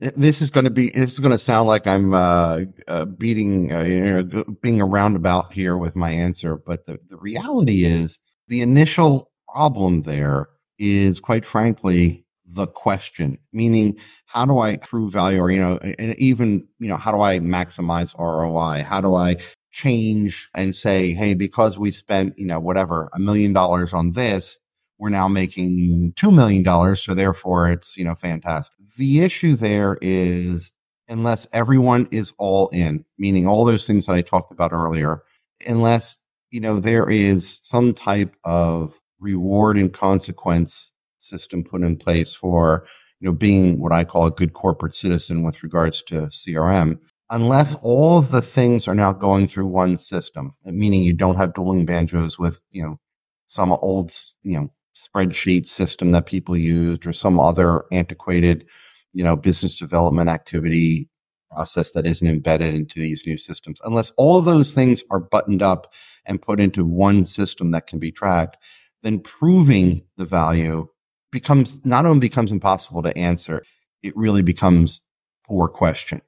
this 0.00 0.40
is 0.40 0.50
going 0.50 0.64
to 0.64 0.70
be 0.70 0.90
this 0.90 1.12
is 1.12 1.20
going 1.20 1.32
to 1.32 1.38
sound 1.38 1.68
like 1.68 1.86
I'm 1.86 2.14
uh, 2.14 2.62
uh, 2.88 3.04
beating 3.04 3.72
uh, 3.72 3.82
you 3.82 4.00
know 4.00 4.44
being 4.62 4.80
a 4.80 4.86
roundabout 4.86 5.52
here 5.52 5.76
with 5.76 5.94
my 5.94 6.10
answer, 6.10 6.56
but 6.56 6.84
the, 6.84 6.98
the 7.08 7.18
reality 7.18 7.84
is 7.84 8.18
the 8.48 8.62
initial 8.62 9.30
problem 9.48 10.02
there 10.02 10.48
is 10.78 11.20
quite 11.20 11.44
frankly 11.44 12.24
the 12.54 12.66
question, 12.66 13.38
meaning 13.52 13.98
how 14.26 14.44
do 14.44 14.58
I 14.58 14.76
prove 14.76 15.12
value 15.12 15.40
or, 15.40 15.50
you 15.50 15.60
know, 15.60 15.76
and 15.76 16.16
even, 16.18 16.66
you 16.78 16.88
know, 16.88 16.96
how 16.96 17.12
do 17.12 17.20
I 17.20 17.38
maximize 17.38 18.18
ROI? 18.18 18.82
How 18.82 19.00
do 19.00 19.14
I 19.14 19.36
change 19.70 20.48
and 20.54 20.74
say, 20.74 21.12
Hey, 21.12 21.34
because 21.34 21.78
we 21.78 21.90
spent, 21.90 22.38
you 22.38 22.46
know, 22.46 22.58
whatever, 22.58 23.08
a 23.14 23.18
million 23.18 23.52
dollars 23.52 23.92
on 23.92 24.12
this, 24.12 24.58
we're 24.98 25.10
now 25.10 25.28
making 25.28 26.12
$2 26.16 26.34
million. 26.34 26.96
So 26.96 27.14
therefore 27.14 27.70
it's, 27.70 27.96
you 27.96 28.04
know, 28.04 28.14
fantastic. 28.14 28.76
The 29.00 29.22
issue 29.22 29.56
there 29.56 29.96
is 30.02 30.72
unless 31.08 31.46
everyone 31.54 32.06
is 32.10 32.34
all 32.36 32.68
in, 32.68 33.06
meaning 33.16 33.46
all 33.46 33.64
those 33.64 33.86
things 33.86 34.04
that 34.04 34.14
I 34.14 34.20
talked 34.20 34.52
about 34.52 34.74
earlier, 34.74 35.22
unless, 35.66 36.16
you 36.50 36.60
know, 36.60 36.80
there 36.80 37.08
is 37.08 37.58
some 37.62 37.94
type 37.94 38.36
of 38.44 39.00
reward 39.18 39.78
and 39.78 39.90
consequence 39.90 40.92
system 41.18 41.64
put 41.64 41.80
in 41.80 41.96
place 41.96 42.34
for 42.34 42.84
you 43.20 43.26
know 43.26 43.32
being 43.32 43.80
what 43.80 43.90
I 43.90 44.04
call 44.04 44.26
a 44.26 44.30
good 44.30 44.52
corporate 44.52 44.94
citizen 44.94 45.44
with 45.44 45.62
regards 45.62 46.02
to 46.02 46.28
CRM. 46.28 46.98
Unless 47.30 47.76
all 47.76 48.18
of 48.18 48.30
the 48.30 48.42
things 48.42 48.86
are 48.86 48.94
now 48.94 49.14
going 49.14 49.48
through 49.48 49.68
one 49.68 49.96
system, 49.96 50.52
meaning 50.66 51.02
you 51.04 51.14
don't 51.14 51.36
have 51.36 51.54
dueling 51.54 51.86
banjos 51.86 52.38
with 52.38 52.60
you 52.70 52.82
know 52.82 53.00
some 53.46 53.72
old 53.72 54.12
you 54.42 54.60
know 54.60 54.70
spreadsheet 54.94 55.64
system 55.64 56.10
that 56.10 56.26
people 56.26 56.54
used 56.54 57.06
or 57.06 57.14
some 57.14 57.40
other 57.40 57.84
antiquated 57.90 58.66
you 59.12 59.24
know 59.24 59.36
business 59.36 59.78
development 59.78 60.28
activity 60.28 61.08
process 61.50 61.92
that 61.92 62.06
isn't 62.06 62.28
embedded 62.28 62.74
into 62.74 63.00
these 63.00 63.26
new 63.26 63.36
systems 63.36 63.80
unless 63.84 64.12
all 64.16 64.38
of 64.38 64.44
those 64.44 64.72
things 64.72 65.02
are 65.10 65.18
buttoned 65.18 65.62
up 65.62 65.92
and 66.24 66.40
put 66.42 66.60
into 66.60 66.84
one 66.84 67.24
system 67.24 67.72
that 67.72 67.86
can 67.88 67.98
be 67.98 68.12
tracked 68.12 68.56
then 69.02 69.18
proving 69.18 70.02
the 70.16 70.24
value 70.24 70.86
becomes 71.30 71.80
not 71.84 72.06
only 72.06 72.20
becomes 72.20 72.52
impossible 72.52 73.02
to 73.02 73.16
answer, 73.16 73.62
it 74.02 74.16
really 74.16 74.42
becomes 74.42 75.00
poor 75.46 75.68
question 75.68 76.20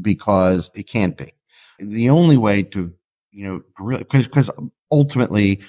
because 0.00 0.70
it 0.74 0.84
can't 0.84 1.16
be. 1.16 1.32
The 1.78 2.10
only 2.10 2.36
way 2.36 2.62
to, 2.64 2.92
you 3.30 3.46
know, 3.46 3.62
really, 3.78 4.04
because, 4.04 4.50
ultimately, 4.90 5.60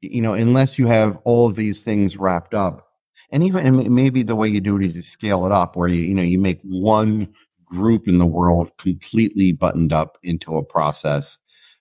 you 0.00 0.22
know, 0.22 0.34
unless 0.34 0.78
you 0.78 0.86
have 0.86 1.18
all 1.24 1.48
of 1.48 1.56
these 1.56 1.82
things 1.82 2.16
wrapped 2.16 2.54
up, 2.54 2.85
and 3.30 3.42
even 3.42 3.66
and 3.66 3.94
maybe 3.94 4.22
the 4.22 4.36
way 4.36 4.48
you 4.48 4.60
do 4.60 4.76
it 4.76 4.84
is 4.84 4.96
you 4.96 5.02
scale 5.02 5.46
it 5.46 5.52
up 5.52 5.76
where 5.76 5.88
you, 5.88 6.02
you 6.02 6.14
know, 6.14 6.22
you 6.22 6.38
make 6.38 6.60
one 6.62 7.32
group 7.64 8.06
in 8.06 8.18
the 8.18 8.26
world 8.26 8.70
completely 8.78 9.52
buttoned 9.52 9.92
up 9.92 10.18
into 10.22 10.56
a 10.56 10.64
process 10.64 11.38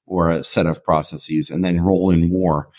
or 0.07 0.29
a 0.29 0.43
set 0.43 0.65
of 0.65 0.83
processes 0.83 1.49
and 1.49 1.63
then 1.63 1.81
roll 1.81 2.09
in 2.09 2.31
more. 2.31 2.69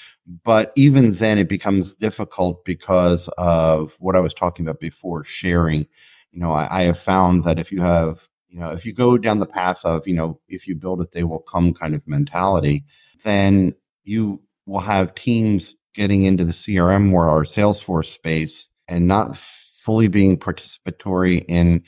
But 0.45 0.73
even 0.77 1.15
then, 1.15 1.39
it 1.39 1.49
becomes 1.49 1.95
difficult 1.95 2.65
because 2.65 3.29
of 3.39 3.97
what 3.99 4.17
I 4.17 4.21
was 4.21 4.35
talking 4.35 4.67
about 4.67 4.81
before 4.81 5.25
sharing. 5.25 5.87
You 6.33 6.41
know, 6.41 6.53
I, 6.53 6.69
I, 6.71 6.83
have 6.83 6.99
found 6.99 7.45
that 7.45 7.59
if 7.59 7.71
you 7.73 7.81
have, 7.81 8.29
you 8.49 8.59
know, 8.59 8.71
if 8.73 8.85
you 8.85 8.93
go 8.93 9.17
down 9.19 9.39
the 9.39 9.47
path 9.47 9.85
of, 9.85 10.07
you 10.07 10.15
know, 10.15 10.41
if 10.49 10.67
you 10.67 10.75
build 10.75 11.01
it, 11.01 11.13
they 11.13 11.25
will 11.25 11.39
come 11.39 11.73
kind 11.73 11.95
of 11.95 12.07
mentality, 12.07 12.85
then 13.25 13.75
you 14.05 14.43
will 14.67 14.81
have 14.81 15.15
teams 15.15 15.75
getting 15.97 16.25
into 16.25 16.45
the 16.45 16.53
CRM 16.53 17.13
or 17.13 17.29
our 17.29 17.43
Salesforce 17.43 18.07
space 18.15 18.69
and 18.87 19.09
not 19.09 19.37
fully 19.37 20.09
being 20.09 20.39
participatory 20.39 21.45
in 21.49 21.83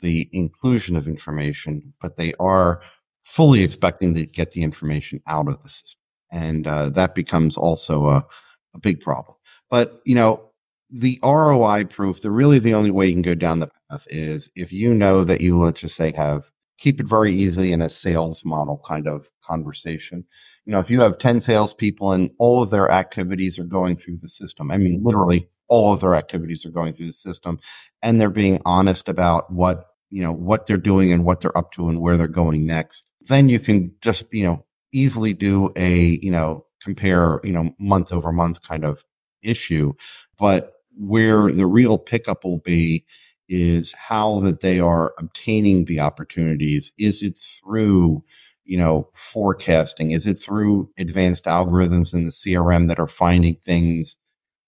the 0.00 0.28
inclusion 0.32 0.96
of 0.96 1.08
information, 1.08 1.94
but 2.00 2.16
they 2.16 2.34
are 2.38 2.82
fully 3.24 3.62
expecting 3.64 4.14
to 4.14 4.26
get 4.26 4.52
the 4.52 4.62
information 4.62 5.20
out 5.26 5.48
of 5.48 5.62
the 5.62 5.68
system 5.68 6.00
and 6.30 6.66
uh, 6.66 6.90
that 6.90 7.14
becomes 7.14 7.56
also 7.56 8.06
a, 8.06 8.26
a 8.74 8.78
big 8.78 9.00
problem. 9.00 9.36
But 9.70 10.00
you 10.04 10.14
know, 10.14 10.50
the 10.90 11.18
ROI 11.22 11.86
proof, 11.86 12.22
the 12.22 12.30
really 12.30 12.58
the 12.58 12.74
only 12.74 12.90
way 12.90 13.06
you 13.06 13.12
can 13.12 13.22
go 13.22 13.34
down 13.34 13.58
the 13.58 13.70
path 13.90 14.06
is 14.08 14.50
if 14.54 14.72
you 14.72 14.94
know 14.94 15.24
that 15.24 15.40
you 15.40 15.58
let's 15.58 15.80
just 15.80 15.96
say 15.96 16.12
have 16.12 16.50
keep 16.78 17.00
it 17.00 17.06
very 17.06 17.32
easily 17.32 17.72
in 17.72 17.80
a 17.80 17.88
sales 17.88 18.44
model 18.44 18.80
kind 18.86 19.08
of 19.08 19.28
conversation. 19.42 20.24
You 20.66 20.72
know, 20.72 20.80
if 20.80 20.90
you 20.90 21.00
have 21.00 21.18
10 21.18 21.40
salespeople 21.40 22.12
and 22.12 22.30
all 22.38 22.62
of 22.62 22.70
their 22.70 22.90
activities 22.90 23.58
are 23.58 23.64
going 23.64 23.96
through 23.96 24.18
the 24.18 24.28
system, 24.28 24.70
I 24.70 24.78
mean, 24.78 25.02
literally 25.02 25.48
all 25.68 25.92
of 25.92 26.00
their 26.00 26.14
activities 26.14 26.66
are 26.66 26.70
going 26.70 26.92
through 26.92 27.06
the 27.06 27.12
system 27.12 27.58
and 28.02 28.20
they're 28.20 28.30
being 28.30 28.60
honest 28.64 29.08
about 29.08 29.52
what, 29.52 29.86
you 30.10 30.22
know, 30.22 30.32
what 30.32 30.66
they're 30.66 30.76
doing 30.76 31.12
and 31.12 31.24
what 31.24 31.40
they're 31.40 31.56
up 31.56 31.72
to 31.72 31.88
and 31.88 32.00
where 32.00 32.16
they're 32.16 32.28
going 32.28 32.66
next, 32.66 33.06
then 33.22 33.48
you 33.48 33.58
can 33.58 33.92
just, 34.00 34.24
you 34.32 34.44
know, 34.44 34.64
easily 34.92 35.32
do 35.32 35.72
a, 35.76 36.18
you 36.22 36.30
know, 36.30 36.66
compare, 36.82 37.40
you 37.42 37.52
know, 37.52 37.74
month 37.78 38.12
over 38.12 38.32
month 38.32 38.62
kind 38.62 38.84
of 38.84 39.04
issue. 39.42 39.92
But 40.38 40.72
where 40.96 41.50
the 41.50 41.66
real 41.66 41.98
pickup 41.98 42.44
will 42.44 42.58
be 42.58 43.04
is 43.48 43.92
how 43.92 44.40
that 44.40 44.60
they 44.60 44.80
are 44.80 45.14
obtaining 45.18 45.84
the 45.84 46.00
opportunities. 46.00 46.92
Is 46.98 47.22
it 47.22 47.38
through, 47.38 48.24
you 48.66 48.76
know, 48.76 49.08
forecasting? 49.14 50.10
Is 50.10 50.26
it 50.26 50.34
through 50.34 50.90
advanced 50.98 51.44
algorithms 51.44 52.12
in 52.12 52.24
the 52.24 52.30
CRM 52.30 52.88
that 52.88 52.98
are 52.98 53.08
finding 53.08 53.56
things 53.56 54.16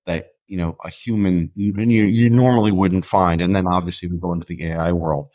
that, 0.07 0.29
you 0.47 0.57
know, 0.57 0.77
a 0.85 0.91
human 0.91 1.51
you, 1.55 1.73
you 1.73 2.31
normally 2.31 2.73
wouldn't 2.73 3.05
find? 3.05 3.41
And 3.41 3.55
then 3.55 3.67
obviously 3.67 4.09
we 4.09 4.19
go 4.19 4.33
into 4.33 4.47
the 4.47 4.65
AI 4.67 4.93
world 4.93 5.29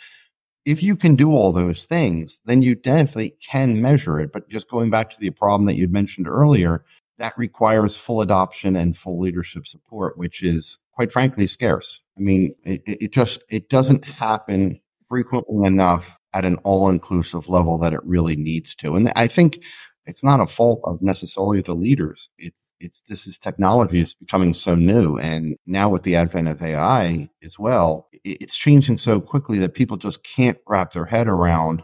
if 0.65 0.81
you 0.81 0.95
can 0.95 1.15
do 1.15 1.31
all 1.31 1.51
those 1.51 1.85
things, 1.85 2.39
then 2.45 2.61
you 2.61 2.75
definitely 2.75 3.35
can 3.41 3.81
measure 3.81 4.19
it. 4.19 4.31
But 4.31 4.49
just 4.49 4.69
going 4.69 4.89
back 4.89 5.09
to 5.11 5.19
the 5.19 5.29
problem 5.29 5.65
that 5.67 5.75
you'd 5.75 5.91
mentioned 5.91 6.27
earlier, 6.27 6.85
that 7.17 7.37
requires 7.37 7.97
full 7.97 8.21
adoption 8.21 8.75
and 8.75 8.95
full 8.95 9.19
leadership 9.19 9.67
support, 9.67 10.17
which 10.17 10.41
is 10.41 10.79
quite 10.93 11.11
frankly 11.11 11.47
scarce. 11.47 12.01
I 12.17 12.21
mean, 12.21 12.55
it, 12.63 12.81
it 12.85 13.11
just, 13.11 13.43
it 13.49 13.69
doesn't 13.69 14.05
happen 14.05 14.79
frequently 15.09 15.67
enough 15.67 16.17
at 16.33 16.45
an 16.45 16.55
all 16.57 16.89
inclusive 16.89 17.49
level 17.49 17.77
that 17.79 17.93
it 17.93 18.03
really 18.03 18.35
needs 18.35 18.75
to. 18.75 18.95
And 18.95 19.11
I 19.15 19.27
think 19.27 19.63
it's 20.05 20.23
not 20.23 20.39
a 20.39 20.47
fault 20.47 20.81
of 20.83 21.01
necessarily 21.01 21.61
the 21.61 21.73
leaders. 21.73 22.29
It's 22.37 22.59
it's 22.83 23.01
this 23.01 23.25
is 23.25 23.39
technology 23.39 23.99
is 23.99 24.13
becoming 24.13 24.53
so 24.53 24.75
new 24.75 25.17
and 25.17 25.55
now 25.65 25.87
with 25.89 26.03
the 26.03 26.15
advent 26.15 26.49
of 26.49 26.61
ai 26.61 27.29
as 27.41 27.57
well 27.57 28.09
it's 28.25 28.57
changing 28.57 28.97
so 28.97 29.21
quickly 29.21 29.57
that 29.57 29.73
people 29.73 29.95
just 29.95 30.23
can't 30.23 30.57
wrap 30.67 30.91
their 30.91 31.05
head 31.05 31.27
around 31.27 31.83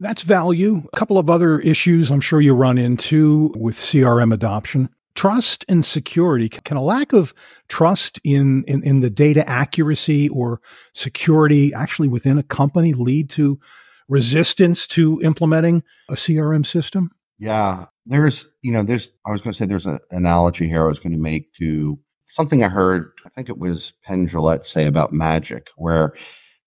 that's 0.00 0.22
value 0.22 0.82
a 0.92 0.96
couple 0.96 1.16
of 1.16 1.30
other 1.30 1.58
issues 1.60 2.10
i'm 2.10 2.20
sure 2.20 2.40
you 2.40 2.54
run 2.54 2.76
into 2.76 3.54
with 3.56 3.76
crm 3.76 4.34
adoption 4.34 4.88
trust 5.14 5.64
and 5.68 5.84
security 5.84 6.48
can 6.48 6.76
a 6.76 6.82
lack 6.82 7.12
of 7.12 7.32
trust 7.68 8.20
in, 8.24 8.64
in, 8.66 8.82
in 8.82 9.00
the 9.00 9.10
data 9.10 9.48
accuracy 9.48 10.28
or 10.28 10.60
security 10.92 11.72
actually 11.72 12.08
within 12.08 12.36
a 12.36 12.42
company 12.42 12.92
lead 12.92 13.30
to 13.30 13.58
resistance 14.08 14.86
to 14.86 15.20
implementing 15.22 15.82
a 16.08 16.14
crm 16.14 16.64
system 16.64 17.10
yeah 17.38 17.86
there's, 18.06 18.46
you 18.62 18.72
know, 18.72 18.82
there's, 18.82 19.10
I 19.26 19.30
was 19.30 19.42
going 19.42 19.52
to 19.52 19.56
say 19.56 19.66
there's 19.66 19.86
an 19.86 19.98
analogy 20.10 20.68
here 20.68 20.84
I 20.84 20.88
was 20.88 21.00
going 21.00 21.12
to 21.12 21.18
make 21.18 21.52
to 21.54 21.98
something 22.28 22.62
I 22.62 22.68
heard, 22.68 23.12
I 23.24 23.28
think 23.30 23.48
it 23.48 23.58
was 23.58 23.92
Penn 24.02 24.26
Jillette 24.26 24.64
say 24.64 24.86
about 24.86 25.12
magic, 25.12 25.70
where 25.76 26.14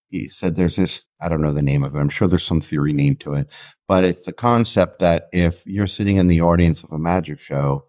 he 0.09 0.29
said 0.29 0.55
there's 0.55 0.77
this, 0.77 1.05
I 1.21 1.29
don't 1.29 1.41
know 1.41 1.53
the 1.53 1.61
name 1.61 1.83
of 1.83 1.95
it. 1.95 1.99
I'm 1.99 2.09
sure 2.09 2.27
there's 2.27 2.45
some 2.45 2.61
theory 2.61 2.93
name 2.93 3.15
to 3.17 3.33
it, 3.33 3.51
but 3.87 4.03
it's 4.03 4.23
the 4.23 4.33
concept 4.33 4.99
that 4.99 5.27
if 5.31 5.65
you're 5.65 5.87
sitting 5.87 6.17
in 6.17 6.27
the 6.27 6.41
audience 6.41 6.83
of 6.83 6.91
a 6.91 6.97
magic 6.97 7.39
show 7.39 7.85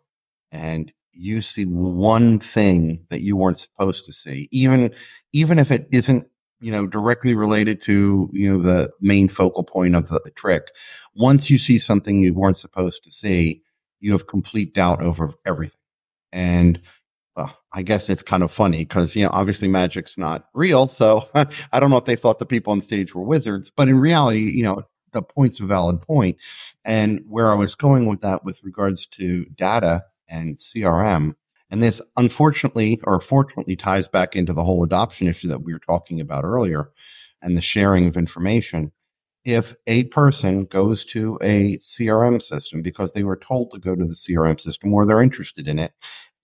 and 0.50 0.93
you 1.12 1.40
see 1.40 1.64
one 1.64 2.38
thing 2.38 3.07
that 3.11 3.21
you 3.21 3.37
weren't 3.37 3.59
supposed 3.59 4.05
to 4.07 4.12
see, 4.12 4.49
even, 4.50 4.93
even 5.33 5.59
if 5.59 5.71
it 5.71 5.88
isn't, 5.90 6.26
you 6.60 6.72
know, 6.72 6.86
directly 6.86 7.34
related 7.34 7.80
to, 7.82 8.28
you 8.32 8.50
know, 8.50 8.62
the 8.62 8.90
main 9.00 9.28
focal 9.28 9.64
point 9.64 9.94
of 9.94 10.08
the, 10.08 10.20
the 10.24 10.30
trick. 10.30 10.68
Once 11.14 11.50
you 11.50 11.58
see 11.58 11.78
something 11.78 12.20
you 12.20 12.34
weren't 12.34 12.58
supposed 12.58 13.04
to 13.04 13.10
see, 13.10 13.62
you 14.00 14.12
have 14.12 14.26
complete 14.26 14.74
doubt 14.74 15.02
over 15.02 15.32
everything. 15.44 15.80
And 16.32 16.80
well, 17.36 17.56
I 17.72 17.82
guess 17.82 18.10
it's 18.10 18.22
kind 18.22 18.42
of 18.42 18.50
funny 18.50 18.78
because, 18.78 19.14
you 19.14 19.22
know, 19.22 19.30
obviously 19.32 19.68
magic's 19.68 20.18
not 20.18 20.46
real. 20.54 20.88
So 20.88 21.28
I 21.72 21.80
don't 21.80 21.90
know 21.90 21.96
if 21.96 22.04
they 22.04 22.16
thought 22.16 22.38
the 22.38 22.46
people 22.46 22.72
on 22.72 22.80
stage 22.80 23.14
were 23.14 23.22
wizards, 23.22 23.70
but 23.70 23.88
in 23.88 24.00
reality, 24.00 24.40
you 24.40 24.64
know, 24.64 24.82
the 25.12 25.22
point's 25.22 25.60
a 25.60 25.64
valid 25.64 26.02
point. 26.02 26.36
And 26.84 27.22
where 27.28 27.48
I 27.48 27.54
was 27.54 27.74
going 27.74 28.06
with 28.06 28.20
that 28.22 28.44
with 28.44 28.62
regards 28.64 29.06
to 29.06 29.44
data 29.46 30.04
and 30.28 30.56
CRM, 30.56 31.34
and 31.70 31.82
this 31.82 32.00
unfortunately 32.16 33.00
or 33.04 33.20
fortunately 33.20 33.76
ties 33.76 34.08
back 34.08 34.34
into 34.34 34.52
the 34.52 34.64
whole 34.64 34.82
adoption 34.84 35.28
issue 35.28 35.48
that 35.48 35.62
we 35.62 35.72
were 35.72 35.80
talking 35.80 36.20
about 36.20 36.44
earlier 36.44 36.90
and 37.42 37.56
the 37.56 37.62
sharing 37.62 38.06
of 38.06 38.16
information. 38.16 38.92
If 39.44 39.75
a 39.87 40.04
person 40.04 40.64
goes 40.64 41.04
to 41.06 41.38
a 41.40 41.76
CRM 41.78 42.42
system 42.42 42.82
because 42.82 43.12
they 43.12 43.22
were 43.22 43.37
told 43.37 43.70
to 43.70 43.78
go 43.78 43.94
to 43.94 44.04
the 44.04 44.14
CRM 44.14 44.60
system 44.60 44.92
or 44.92 45.06
they're 45.06 45.22
interested 45.22 45.68
in 45.68 45.78
it, 45.78 45.92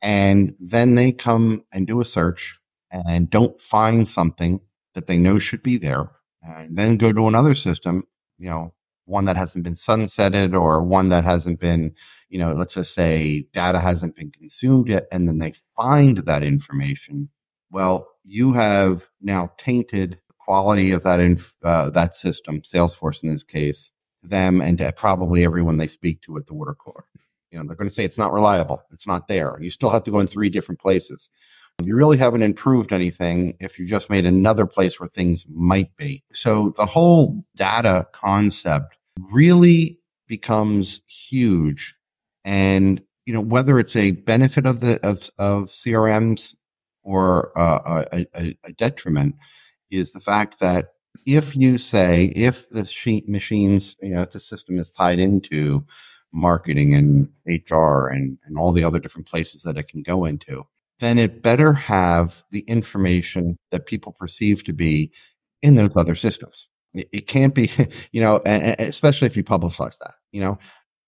and 0.01 0.55
then 0.61 0.95
they 0.95 1.13
come 1.13 1.65
and 1.73 1.87
do 1.87 2.01
a 2.01 2.05
search 2.05 2.59
and 2.91 3.29
don't 3.29 3.61
find 3.61 4.07
something 4.07 4.61
that 4.95 5.07
they 5.07 5.19
know 5.19 5.39
should 5.39 5.63
be 5.63 5.77
there, 5.77 6.11
and 6.43 6.79
then 6.79 6.97
go 6.97 7.13
to 7.13 7.27
another 7.27 7.55
system, 7.55 8.05
you 8.39 8.49
know, 8.49 8.73
one 9.07 9.27
that 9.27 9.37
hasn't 9.37 9.65
been 9.65 9.75
sunsetted 9.75 10.59
or 10.59 10.83
one 10.83 11.09
that 11.11 11.25
hasn't 11.25 11.61
been, 11.61 11.95
you 12.29 12.39
know, 12.39 12.53
let's 12.53 12.75
just 12.75 12.95
say 12.95 13.47
data 13.53 13.79
hasn't 13.79 14.17
been 14.17 14.31
consumed 14.31 14.89
yet, 14.89 15.07
and 15.13 15.29
then 15.29 15.39
they 15.39 15.53
find 15.77 16.19
that 16.19 16.43
information. 16.43 17.29
Well, 17.71 18.09
you 18.25 18.53
have 18.53 19.09
now 19.21 19.53
tainted 19.59 20.19
the 20.29 20.35
quality 20.39 20.91
of 20.93 21.03
that 21.03 21.21
inf- 21.21 21.55
uh, 21.63 21.91
that 21.91 22.15
system, 22.15 22.61
Salesforce 22.63 23.23
in 23.23 23.29
this 23.29 23.45
case, 23.45 23.93
them 24.23 24.61
and 24.61 24.83
probably 24.97 25.45
everyone 25.45 25.77
they 25.77 25.87
speak 25.89 26.23
to 26.23 26.37
at 26.37 26.47
the 26.47 26.55
water 26.55 26.75
cooler. 26.75 27.05
You 27.51 27.59
know, 27.59 27.67
they're 27.67 27.77
going 27.77 27.89
to 27.89 27.95
say 27.95 28.05
it's 28.05 28.19
not 28.19 28.33
reliable, 28.33 28.83
it's 28.91 29.07
not 29.07 29.29
there. 29.29 29.59
You 29.61 29.71
still 29.71 29.91
have 29.91 30.03
to 30.05 30.11
go 30.11 30.19
in 30.21 30.27
three 30.27 30.49
different 30.49 30.81
places. 30.81 31.29
You 31.83 31.97
really 31.97 32.19
haven't 32.19 32.43
improved 32.43 32.93
anything 32.93 33.57
if 33.61 33.79
you 33.79 33.87
just 33.87 34.09
made 34.09 34.27
another 34.27 34.67
place 34.67 35.01
where 35.01 35.09
things 35.09 35.45
might 35.49 35.97
be. 35.97 36.23
So 36.33 36.71
the 36.77 36.87
whole 36.87 37.45
data 37.57 38.07
concept 38.13 38.97
really 39.19 39.99
becomes 40.29 41.01
huge. 41.07 41.97
And, 42.45 43.03
you 43.27 43.35
know, 43.35 43.41
whether 43.41 43.79
it's 43.79 43.97
a 43.97 44.13
benefit 44.13 44.67
of 44.67 44.81
the, 44.81 45.05
of, 45.07 45.31
of 45.39 45.71
CRMs 45.71 46.55
or 47.03 47.57
uh, 47.59 48.05
a, 48.13 48.27
a, 48.35 48.57
a 48.65 48.73
detriment 48.73 49.35
is 49.91 50.13
the 50.13 50.21
fact 50.21 50.61
that 50.61 50.95
if 51.27 51.57
you 51.57 51.79
say, 51.79 52.33
if 52.37 52.69
the 52.71 52.85
sheet 52.85 53.29
machines, 53.29 53.97
you 54.03 54.15
know, 54.15 54.23
if 54.23 54.31
the 54.31 54.41
system 54.41 54.79
is 54.79 54.91
tied 54.91 55.19
into 55.19 55.85
marketing 56.33 56.95
and 56.95 57.29
HR 57.47 58.09
and, 58.09 58.39
and 58.45 58.59
all 58.59 58.73
the 58.73 58.85
other 58.85 58.99
different 58.99 59.29
places 59.29 59.63
that 59.63 59.79
it 59.79 59.89
can 59.89 60.03
go 60.03 60.25
into, 60.25 60.67
then 61.01 61.19
it 61.19 61.43
better 61.43 61.73
have 61.73 62.45
the 62.51 62.61
information 62.61 63.59
that 63.71 63.87
people 63.87 64.13
perceive 64.13 64.65
to 64.65 64.73
be 64.73 65.13
in 65.63 65.75
those 65.75 65.97
other 65.97 66.15
systems. 66.15 66.69
It, 66.95 67.27
can't 67.27 67.55
be, 67.55 67.71
you 68.13 68.21
know, 68.21 68.41
and, 68.47 68.63
and 68.63 68.81
especially 68.81 69.27
if 69.27 69.37
you 69.37 69.45
publicize 69.45 69.99
that, 69.99 70.15
you 70.33 70.41
know. 70.41 70.59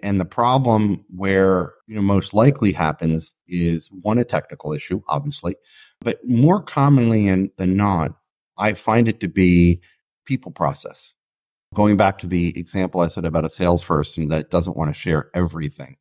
And 0.02 0.20
the 0.20 0.26
problem 0.26 1.04
where, 1.08 1.72
you 1.86 1.94
know, 1.94 2.02
most 2.02 2.34
likely 2.34 2.72
happens 2.72 3.34
is 3.48 3.88
one, 3.88 4.18
a 4.18 4.24
technical 4.24 4.72
issue, 4.72 5.00
obviously, 5.08 5.56
but 6.00 6.18
more 6.24 6.62
commonly 6.62 7.28
in, 7.28 7.50
than 7.56 7.76
not, 7.76 8.12
I 8.58 8.74
find 8.74 9.08
it 9.08 9.20
to 9.20 9.28
be 9.28 9.80
people 10.26 10.52
process. 10.52 11.14
Going 11.74 11.96
back 11.96 12.18
to 12.18 12.26
the 12.26 12.58
example 12.58 13.00
I 13.00 13.08
said 13.08 13.24
about 13.24 13.46
a 13.46 13.50
salesperson 13.50 14.28
that 14.28 14.50
doesn't 14.50 14.76
want 14.76 14.90
to 14.90 14.94
share 14.94 15.30
everything. 15.34 15.96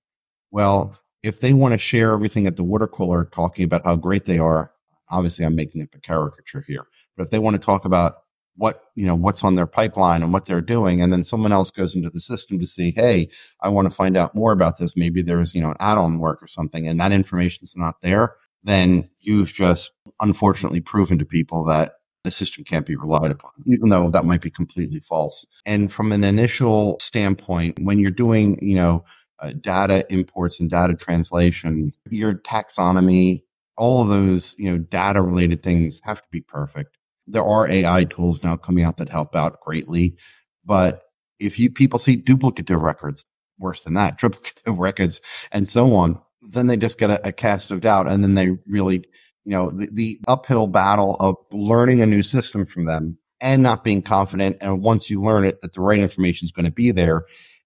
Well, 0.52 1.00
if 1.26 1.40
they 1.40 1.54
want 1.54 1.74
to 1.74 1.78
share 1.80 2.14
everything 2.14 2.46
at 2.46 2.56
the 2.56 2.64
water 2.64 2.88
cooler 2.88 3.26
talking 3.26 3.66
about 3.66 3.84
how 3.84 3.96
great 3.96 4.26
they 4.26 4.38
are, 4.38 4.72
obviously 5.10 5.44
I'm 5.44 5.56
making 5.56 5.82
up 5.82 5.90
a 5.96 6.00
caricature 6.00 6.64
here. 6.68 6.86
But 7.18 7.24
if 7.24 7.30
they 7.32 7.40
want 7.40 7.56
to 7.56 7.62
talk 7.62 7.84
about 7.84 8.18
what, 8.58 8.84
you 8.94 9.06
know, 9.08 9.16
what's 9.16 9.44
on 9.44 9.56
their 9.56 9.66
pipeline 9.66 10.22
and 10.22 10.32
what 10.32 10.46
they're 10.46 10.62
doing, 10.62 11.02
and 11.02 11.12
then 11.12 11.24
someone 11.24 11.52
else 11.52 11.72
goes 11.72 11.96
into 11.96 12.12
the 12.12 12.22
system 12.22 12.60
to 12.60 12.68
see, 12.68 12.92
hey, 12.92 13.28
I 13.60 13.70
want 13.70 13.88
to 13.88 13.94
find 13.94 14.16
out 14.16 14.36
more 14.36 14.52
about 14.52 14.78
this. 14.78 14.96
Maybe 14.96 15.24
there's, 15.24 15.56
you 15.56 15.62
know, 15.62 15.72
an 15.72 15.78
add-on 15.80 16.20
work 16.20 16.44
or 16.44 16.48
something, 16.48 16.88
and 16.88 17.00
that 17.00 17.12
information's 17.12 17.76
not 17.76 18.02
there, 18.02 18.36
then 18.64 19.10
you've 19.20 19.52
just 19.52 19.92
unfortunately 20.22 20.80
proven 20.80 21.18
to 21.18 21.26
people 21.26 21.66
that 21.66 21.94
the 22.24 22.32
system 22.32 22.64
can't 22.64 22.86
be 22.86 22.96
relied 22.96 23.32
upon, 23.32 23.52
even 23.68 23.90
though 23.90 24.10
that 24.10 24.26
might 24.26 24.42
be 24.42 24.50
completely 24.50 25.00
false. 25.00 25.46
And 25.66 25.92
from 25.92 26.12
an 26.12 26.24
initial 26.24 26.98
standpoint, 27.00 27.80
when 27.82 28.00
you're 28.00 28.12
doing, 28.12 28.58
you 28.62 28.76
know, 28.76 29.04
uh, 29.40 29.54
data 29.60 30.06
imports 30.12 30.60
and 30.60 30.70
data 30.70 30.96
translations, 30.96 31.98
your 32.10 32.36
taxonomy, 32.36 33.44
all 33.78 34.02
of 34.02 34.08
those, 34.08 34.56
you 34.58 34.72
know, 34.72 34.78
data 34.78 35.22
related 35.22 35.62
things 35.62 36.00
have 36.04 36.22
to 36.22 36.28
be 36.32 36.42
perfect. 36.42 36.98
There 37.28 37.44
are 37.44 37.70
AI 37.70 38.06
tools 38.06 38.44
now 38.44 38.56
coming 38.56 38.84
out 38.84 38.98
that 38.98 39.10
help 39.10 39.36
out 39.36 39.60
greatly. 39.62 40.16
But 40.64 41.02
if 41.40 41.60
you 41.60 41.70
people 41.70 42.00
see 42.00 42.18
duplicative 42.18 42.82
records, 42.82 43.26
worse 43.60 43.84
than 43.84 43.96
that, 43.96 44.20
triplicative 44.20 44.80
records 44.80 45.22
and 45.52 45.68
so 45.68 45.94
on, 45.94 46.20
then 46.42 46.68
they 46.68 46.78
just 46.78 47.00
get 47.00 47.10
a, 47.10 47.28
a 47.28 47.32
cast 47.32 47.72
of 47.72 47.82
doubt. 47.82 48.08
And 48.08 48.24
then 48.24 48.36
they 48.36 48.50
really, 48.68 49.04
you 49.44 49.52
know, 49.52 49.72
the, 49.72 49.90
the 49.92 50.20
uphill 50.28 50.68
battle 50.68 51.18
of 51.20 51.36
learning 51.52 52.02
a 52.02 52.06
new 52.06 52.24
system 52.24 52.66
from 52.66 52.86
them 52.86 53.18
and 53.42 53.62
not 53.62 53.84
being 53.84 54.02
confident. 54.02 54.58
And 54.62 54.82
once 54.82 55.10
you 55.10 55.22
learn 55.22 55.46
it, 55.46 55.62
that 55.62 55.74
the 55.74 55.82
right 55.82 56.00
information 56.00 56.46
is 56.46 56.52
going 56.52 56.66
to 56.66 56.72
be 56.72 56.92
there 56.92 57.26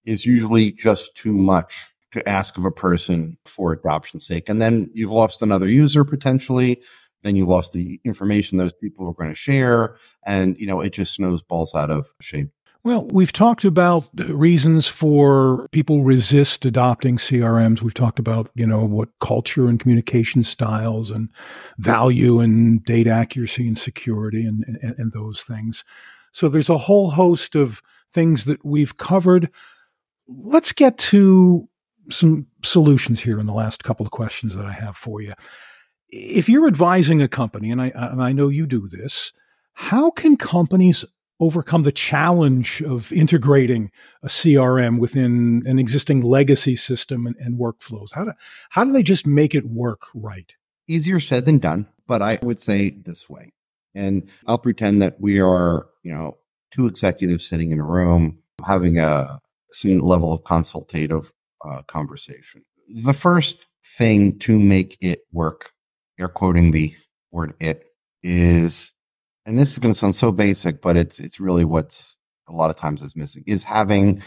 is 0.10 0.26
usually 0.26 0.72
just 0.72 1.16
too 1.16 1.34
much 1.34 1.88
to 2.12 2.28
ask 2.28 2.58
of 2.58 2.66
a 2.66 2.72
person 2.72 3.38
for 3.46 3.72
adoption's 3.72 4.26
sake. 4.26 4.50
And 4.50 4.60
then 4.60 4.90
you've 4.94 5.12
lost 5.12 5.44
another 5.44 5.70
user 5.70 6.04
potentially. 6.04 6.82
Then 7.22 7.36
you 7.36 7.46
lost 7.46 7.74
the 7.74 8.02
information 8.04 8.58
those 8.58 8.74
people 8.74 9.06
were 9.06 9.14
going 9.14 9.30
to 9.30 9.36
share. 9.36 9.96
And, 10.26 10.58
you 10.58 10.66
know, 10.66 10.82
it 10.82 10.94
just 10.94 11.14
snowballs 11.14 11.76
out 11.76 11.92
of 11.92 12.08
shape. 12.20 12.50
Well, 12.84 13.06
we've 13.06 13.34
talked 13.34 13.66
about 13.66 14.08
reasons 14.16 14.88
for 14.88 15.68
people 15.72 16.04
resist 16.04 16.66
adopting 16.66 17.18
CRMs. 17.18 17.82
We've 17.82 17.94
talked 17.94 18.20
about, 18.20 18.50
you 18.56 18.66
know, 18.66 18.86
what 18.86 19.10
culture 19.20 19.68
and 19.68 19.80
communication 19.80 20.44
styles 20.44 21.12
and 21.12 21.30
value 21.78 22.40
and 22.40 22.84
data 22.84 23.12
accuracy 23.12 23.68
and 23.68 23.78
security 23.78 24.46
and, 24.46 24.64
and, 24.82 24.96
and 24.98 25.12
those 25.12 25.42
things. 25.42 25.84
So 26.32 26.48
there's 26.48 26.70
a 26.70 26.78
whole 26.78 27.12
host 27.12 27.54
of 27.54 27.82
things 28.12 28.46
that 28.46 28.64
we've 28.64 28.98
covered 28.98 29.50
let's 30.30 30.72
get 30.72 30.98
to 30.98 31.68
some 32.10 32.48
solutions 32.64 33.22
here 33.22 33.40
in 33.40 33.46
the 33.46 33.54
last 33.54 33.84
couple 33.84 34.06
of 34.06 34.12
questions 34.12 34.56
that 34.56 34.66
I 34.66 34.72
have 34.72 34.96
for 34.96 35.22
you. 35.22 35.34
If 36.10 36.50
you're 36.50 36.68
advising 36.68 37.22
a 37.22 37.28
company, 37.28 37.72
and 37.72 37.82
I, 37.82 37.92
and 37.94 38.22
I 38.22 38.32
know 38.32 38.48
you 38.48 38.66
do 38.66 38.88
this, 38.88 39.32
how 39.74 40.12
can 40.12 40.38
companies 40.38 41.06
overcome 41.40 41.84
the 41.84 41.92
challenge 41.92 42.82
of 42.82 43.12
integrating 43.12 43.92
a 44.24 44.28
CRM 44.28 45.00
within 45.00 45.64
an 45.66 45.80
existing 45.80 46.22
legacy 46.22 46.76
system 46.76 47.26
and, 47.26 47.36
and 47.38 47.60
workflows? 47.60 48.10
How 48.14 48.26
do, 48.26 48.34
how 48.70 48.84
do 48.84 48.92
they 48.92 49.04
just 49.04 49.28
make 49.28 49.54
it 49.54 49.66
work 49.66 50.02
right? 50.14 50.52
Easier 50.88 51.20
said 51.20 51.46
than 51.46 51.60
done, 51.60 51.88
but 52.08 52.22
I 52.22 52.40
would 52.42 52.60
say 52.60 52.90
this 52.90 53.30
way. 53.30 53.54
And 53.94 54.30
I'll 54.48 54.58
pretend 54.58 55.02
that 55.02 55.20
we 55.22 55.40
are, 55.40 55.88
you 56.04 56.12
know, 56.12 56.38
two 56.72 56.88
executives 56.88 57.48
sitting 57.48 57.72
in 57.72 57.80
a 57.80 57.86
room 57.86 58.40
having 58.66 58.98
a, 58.98 59.40
certain 59.72 60.00
level 60.00 60.34
of 60.34 60.44
consultative 60.44 61.32
uh, 61.66 61.82
conversation. 61.84 62.64
The 62.88 63.14
first 63.14 63.60
thing 63.98 64.40
to 64.40 64.58
make 64.58 64.98
it 65.02 65.22
work, 65.32 65.72
air 66.20 66.28
quoting 66.28 66.72
the 66.72 66.96
word 67.32 67.54
it, 67.60 67.86
is, 68.24 68.92
and 69.46 69.58
this 69.58 69.72
is 69.72 69.80
going 69.80 69.94
to 69.94 70.00
sound 70.00 70.16
so 70.16 70.32
basic, 70.32 70.82
but 70.82 70.98
it's 70.98 71.20
it's 71.20 71.40
really 71.40 71.66
what's 71.66 72.18
a 72.48 72.54
lot 72.54 72.70
of 72.70 72.76
times 72.76 73.02
is 73.02 73.16
missing, 73.16 73.44
is 73.46 73.64
having 73.64 74.22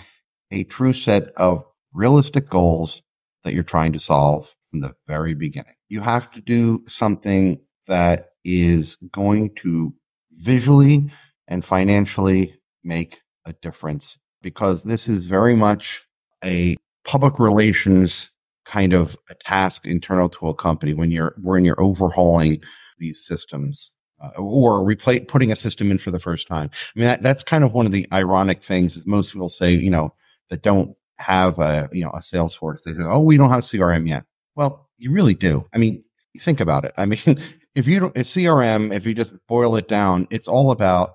a 0.50 0.64
true 0.64 0.92
set 0.92 1.32
of 1.36 1.64
realistic 1.92 2.48
goals 2.48 3.02
that 3.44 3.54
you're 3.54 3.62
trying 3.62 3.92
to 3.92 3.98
solve 3.98 4.54
from 4.70 4.80
the 4.80 4.94
very 5.06 5.34
beginning. 5.34 5.74
You 5.88 6.00
have 6.00 6.30
to 6.32 6.40
do 6.40 6.84
something 6.86 7.60
that 7.88 8.30
is 8.44 8.96
going 9.10 9.54
to 9.56 9.94
visually 10.30 11.10
and 11.48 11.64
financially 11.64 12.54
make 12.82 13.20
a 13.44 13.52
difference 13.54 14.18
because 14.42 14.82
this 14.84 15.08
is 15.08 15.24
very 15.24 15.54
much 15.54 16.06
a 16.44 16.76
public 17.04 17.38
relations 17.38 18.30
kind 18.64 18.92
of 18.92 19.16
a 19.28 19.34
task 19.34 19.86
internal 19.86 20.28
to 20.28 20.48
a 20.48 20.54
company 20.54 20.94
when 20.94 21.10
you're 21.10 21.34
when 21.40 21.64
you're 21.64 21.80
overhauling 21.80 22.60
these 22.98 23.24
systems 23.24 23.92
uh, 24.22 24.30
or 24.38 24.94
putting 25.26 25.50
a 25.50 25.56
system 25.56 25.90
in 25.90 25.98
for 25.98 26.10
the 26.10 26.20
first 26.20 26.46
time. 26.46 26.70
I 26.72 26.98
mean 26.98 27.08
that, 27.08 27.22
that's 27.22 27.42
kind 27.42 27.64
of 27.64 27.72
one 27.72 27.86
of 27.86 27.92
the 27.92 28.06
ironic 28.12 28.62
things 28.62 28.96
is 28.96 29.06
most 29.06 29.32
people 29.32 29.48
say 29.48 29.72
you 29.72 29.90
know 29.90 30.14
that 30.50 30.62
don't 30.62 30.96
have 31.16 31.58
a 31.58 31.88
you 31.92 32.04
know 32.04 32.10
a 32.10 32.20
Salesforce 32.20 32.82
they 32.84 32.92
say 32.92 32.98
oh 33.00 33.20
we 33.20 33.36
don't 33.36 33.50
have 33.50 33.64
CRM 33.64 34.08
yet. 34.08 34.24
Well 34.54 34.88
You 34.98 35.10
really 35.10 35.34
do. 35.34 35.66
I 35.74 35.78
mean, 35.78 36.04
think 36.38 36.60
about 36.60 36.84
it. 36.84 36.92
I 36.96 37.06
mean, 37.12 37.40
if 37.74 37.88
you 37.88 38.00
don't, 38.00 38.16
it's 38.16 38.34
CRM, 38.34 38.94
if 38.94 39.06
you 39.06 39.14
just 39.14 39.34
boil 39.46 39.76
it 39.76 39.88
down, 39.88 40.28
it's 40.30 40.48
all 40.48 40.70
about 40.70 41.14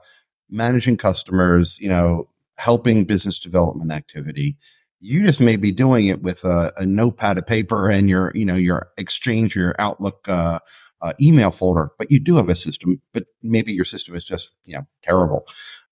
managing 0.50 0.98
customers, 0.98 1.78
you 1.80 1.90
know, 1.90 2.28
helping 2.58 3.06
business 3.06 3.40
development 3.40 3.92
activity. 3.92 4.58
You 5.00 5.26
just 5.26 5.42
may 5.42 5.58
be 5.58 5.72
doing 5.72 6.08
it 6.08 6.24
with 6.24 6.44
a, 6.44 6.74
a 6.78 6.86
notepad 6.86 7.38
of 7.38 7.46
paper 7.46 7.90
and 7.90 8.10
your, 8.10 8.32
you 8.34 8.46
know, 8.46 8.56
your 8.56 8.90
exchange, 8.98 9.56
or 9.56 9.60
your 9.60 9.76
Outlook, 9.78 10.28
uh, 10.28 10.60
uh, 11.02 11.14
email 11.22 11.52
folder, 11.52 11.92
but 11.98 12.10
you 12.10 12.20
do 12.20 12.38
have 12.38 12.50
a 12.50 12.56
system, 12.56 13.00
but 13.14 13.26
maybe 13.44 13.72
your 13.72 13.86
system 13.86 14.16
is 14.16 14.26
just, 14.26 14.52
you 14.66 14.76
know, 14.76 14.88
terrible. 15.04 15.46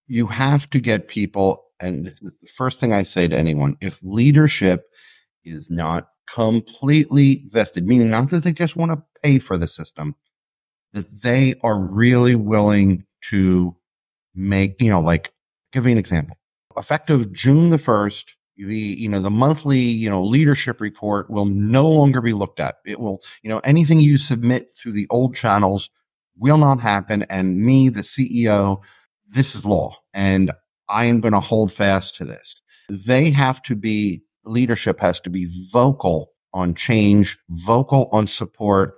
You 0.08 0.28
have 0.28 0.70
to 0.72 0.80
get 0.80 1.08
people. 1.08 1.64
And 1.80 2.06
this 2.06 2.14
is 2.14 2.32
the 2.42 2.48
first 2.48 2.80
thing 2.80 2.94
I 2.94 3.04
say 3.04 3.28
to 3.28 3.38
anyone. 3.38 3.78
If 3.82 4.02
leadership 4.02 4.86
is 5.44 5.70
not 5.70 6.08
completely 6.28 7.44
vested, 7.50 7.86
meaning 7.86 8.10
not 8.10 8.32
that 8.32 8.44
they 8.44 8.54
just 8.54 8.76
want 8.76 8.92
to 8.92 9.04
pay 9.22 9.38
for 9.38 9.58
the 9.58 9.68
system, 9.68 10.16
that 10.94 11.22
they 11.22 11.54
are 11.62 11.80
really 11.80 12.36
willing 12.36 13.06
to 13.30 13.76
make, 14.34 14.82
you 14.82 14.90
know, 14.90 15.02
like 15.02 15.34
give 15.72 15.86
you 15.86 15.92
an 15.92 15.98
example. 15.98 16.38
Effective 16.78 17.32
June 17.32 17.70
the 17.70 17.78
1st, 17.78 18.26
the, 18.58 18.76
you 18.76 19.10
know, 19.10 19.22
the 19.22 19.30
monthly, 19.30 19.80
you 19.80 20.10
know, 20.10 20.24
leadership 20.24 20.80
report 20.80 21.30
will 21.30 21.46
no 21.46 21.88
longer 21.88 22.22
be 22.22 22.34
looked 22.34 22.60
at. 22.60 22.76
It 22.86 23.00
will, 23.00 23.22
you 23.44 23.50
know, 23.50 23.60
anything 23.60 24.00
you 24.00 24.18
submit 24.18 24.76
through 24.76 24.94
the 24.94 25.08
old 25.10 25.36
channels 25.36 25.90
will 26.38 26.58
not 26.58 26.80
happen. 26.80 27.24
And 27.30 27.58
me, 27.58 27.90
the 27.90 28.02
CEO, 28.02 28.84
this 29.28 29.56
is 29.56 29.66
law 29.66 29.98
and 30.14 30.52
I 30.88 31.06
am 31.06 31.20
going 31.20 31.34
to 31.34 31.40
hold 31.40 31.72
fast 31.72 32.16
to 32.18 32.26
this. 32.26 32.62
They 32.90 33.32
have 33.32 33.62
to 33.64 33.76
be, 33.76 34.24
leadership 34.46 35.00
has 35.00 35.20
to 35.22 35.30
be 35.30 35.48
vocal 35.72 36.32
on 36.54 36.76
change, 36.76 37.38
vocal 37.50 38.08
on 38.12 38.28
support, 38.28 38.96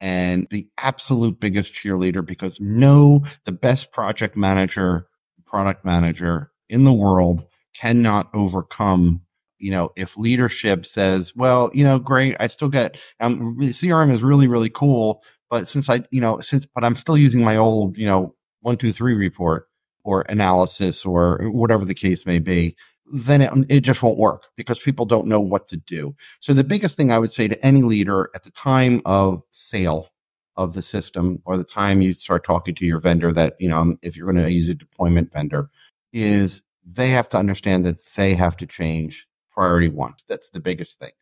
and 0.00 0.46
the 0.50 0.68
absolute 0.78 1.38
biggest 1.40 1.74
cheerleader 1.74 2.24
because 2.24 2.58
no, 2.60 3.24
the 3.44 3.52
best 3.52 3.92
project 3.92 4.36
manager, 4.36 5.06
product 5.46 5.84
manager 5.84 6.50
in 6.70 6.84
the 6.84 6.92
world 6.92 7.44
cannot 7.74 8.30
overcome 8.34 9.22
you 9.60 9.70
know, 9.70 9.92
if 9.94 10.16
leadership 10.16 10.86
says, 10.86 11.36
well, 11.36 11.70
you 11.74 11.84
know, 11.84 11.98
great, 11.98 12.36
I 12.40 12.46
still 12.46 12.68
get, 12.68 12.96
um, 13.20 13.56
CRM 13.58 14.10
is 14.10 14.22
really, 14.22 14.48
really 14.48 14.70
cool, 14.70 15.22
but 15.50 15.68
since 15.68 15.88
I, 15.88 16.02
you 16.10 16.20
know, 16.20 16.40
since, 16.40 16.66
but 16.66 16.82
I'm 16.82 16.96
still 16.96 17.16
using 17.16 17.44
my 17.44 17.56
old, 17.56 17.96
you 17.96 18.06
know, 18.06 18.34
one, 18.62 18.76
two, 18.76 18.92
three 18.92 19.14
report 19.14 19.68
or 20.02 20.22
analysis 20.22 21.04
or 21.04 21.40
whatever 21.50 21.84
the 21.84 21.94
case 21.94 22.24
may 22.24 22.38
be, 22.38 22.74
then 23.12 23.42
it, 23.42 23.52
it 23.68 23.80
just 23.80 24.02
won't 24.02 24.18
work 24.18 24.44
because 24.56 24.78
people 24.78 25.04
don't 25.04 25.26
know 25.26 25.40
what 25.40 25.68
to 25.68 25.76
do. 25.76 26.14
So 26.40 26.54
the 26.54 26.64
biggest 26.64 26.96
thing 26.96 27.12
I 27.12 27.18
would 27.18 27.32
say 27.32 27.48
to 27.48 27.66
any 27.66 27.82
leader 27.82 28.30
at 28.34 28.44
the 28.44 28.50
time 28.52 29.02
of 29.04 29.42
sale 29.50 30.08
of 30.56 30.74
the 30.74 30.82
system 30.82 31.42
or 31.44 31.56
the 31.56 31.64
time 31.64 32.00
you 32.00 32.12
start 32.12 32.44
talking 32.44 32.74
to 32.76 32.86
your 32.86 33.00
vendor 33.00 33.32
that, 33.32 33.56
you 33.58 33.68
know, 33.68 33.96
if 34.02 34.16
you're 34.16 34.30
going 34.30 34.42
to 34.42 34.52
use 34.52 34.68
a 34.68 34.74
deployment 34.74 35.32
vendor 35.32 35.70
is 36.12 36.62
they 36.84 37.08
have 37.08 37.28
to 37.30 37.36
understand 37.36 37.84
that 37.86 37.98
they 38.16 38.34
have 38.34 38.56
to 38.58 38.66
change 38.66 39.26
priority 39.52 39.88
one. 39.88 40.14
That's 40.28 40.50
the 40.50 40.60
biggest 40.60 40.98
thing. 40.98 41.12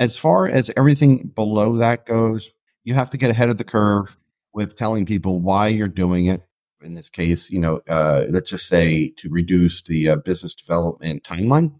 As 0.00 0.16
far 0.16 0.46
as 0.46 0.70
everything 0.76 1.30
below 1.34 1.76
that 1.76 2.06
goes, 2.06 2.50
you 2.84 2.94
have 2.94 3.10
to 3.10 3.18
get 3.18 3.30
ahead 3.30 3.50
of 3.50 3.58
the 3.58 3.64
curve 3.64 4.16
with 4.54 4.76
telling 4.76 5.06
people 5.06 5.40
why 5.40 5.68
you're 5.68 5.88
doing 5.88 6.26
it 6.26 6.42
in 6.82 6.94
this 6.94 7.08
case, 7.08 7.50
you 7.50 7.60
know, 7.60 7.80
uh, 7.88 8.26
let's 8.28 8.50
just 8.50 8.66
say 8.66 9.12
to 9.18 9.28
reduce 9.30 9.82
the 9.82 10.10
uh, 10.10 10.16
business 10.16 10.54
development 10.54 11.24
timeline 11.24 11.72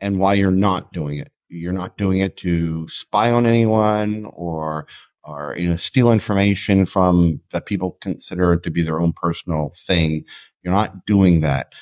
and 0.00 0.18
why 0.18 0.34
you're 0.34 0.50
not 0.50 0.92
doing 0.92 1.18
it. 1.18 1.30
You're 1.48 1.72
not 1.72 1.96
doing 1.96 2.18
it 2.18 2.36
to 2.38 2.88
spy 2.88 3.30
on 3.30 3.46
anyone 3.46 4.26
or, 4.32 4.86
or, 5.22 5.54
you 5.58 5.68
know, 5.68 5.76
steal 5.76 6.10
information 6.10 6.86
from 6.86 7.40
that 7.52 7.66
people 7.66 7.98
consider 8.00 8.56
to 8.56 8.70
be 8.70 8.82
their 8.82 9.00
own 9.00 9.12
personal 9.12 9.72
thing. 9.76 10.24
You're 10.62 10.74
not 10.74 11.06
doing 11.06 11.40
that. 11.40 11.72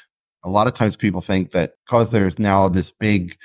A 0.44 0.50
lot 0.50 0.66
of 0.66 0.74
times 0.74 0.96
people 0.96 1.20
think 1.20 1.52
that 1.52 1.74
because 1.85 2.11
there's 2.11 2.38
now 2.38 2.68
this 2.68 2.90
big 2.90 3.37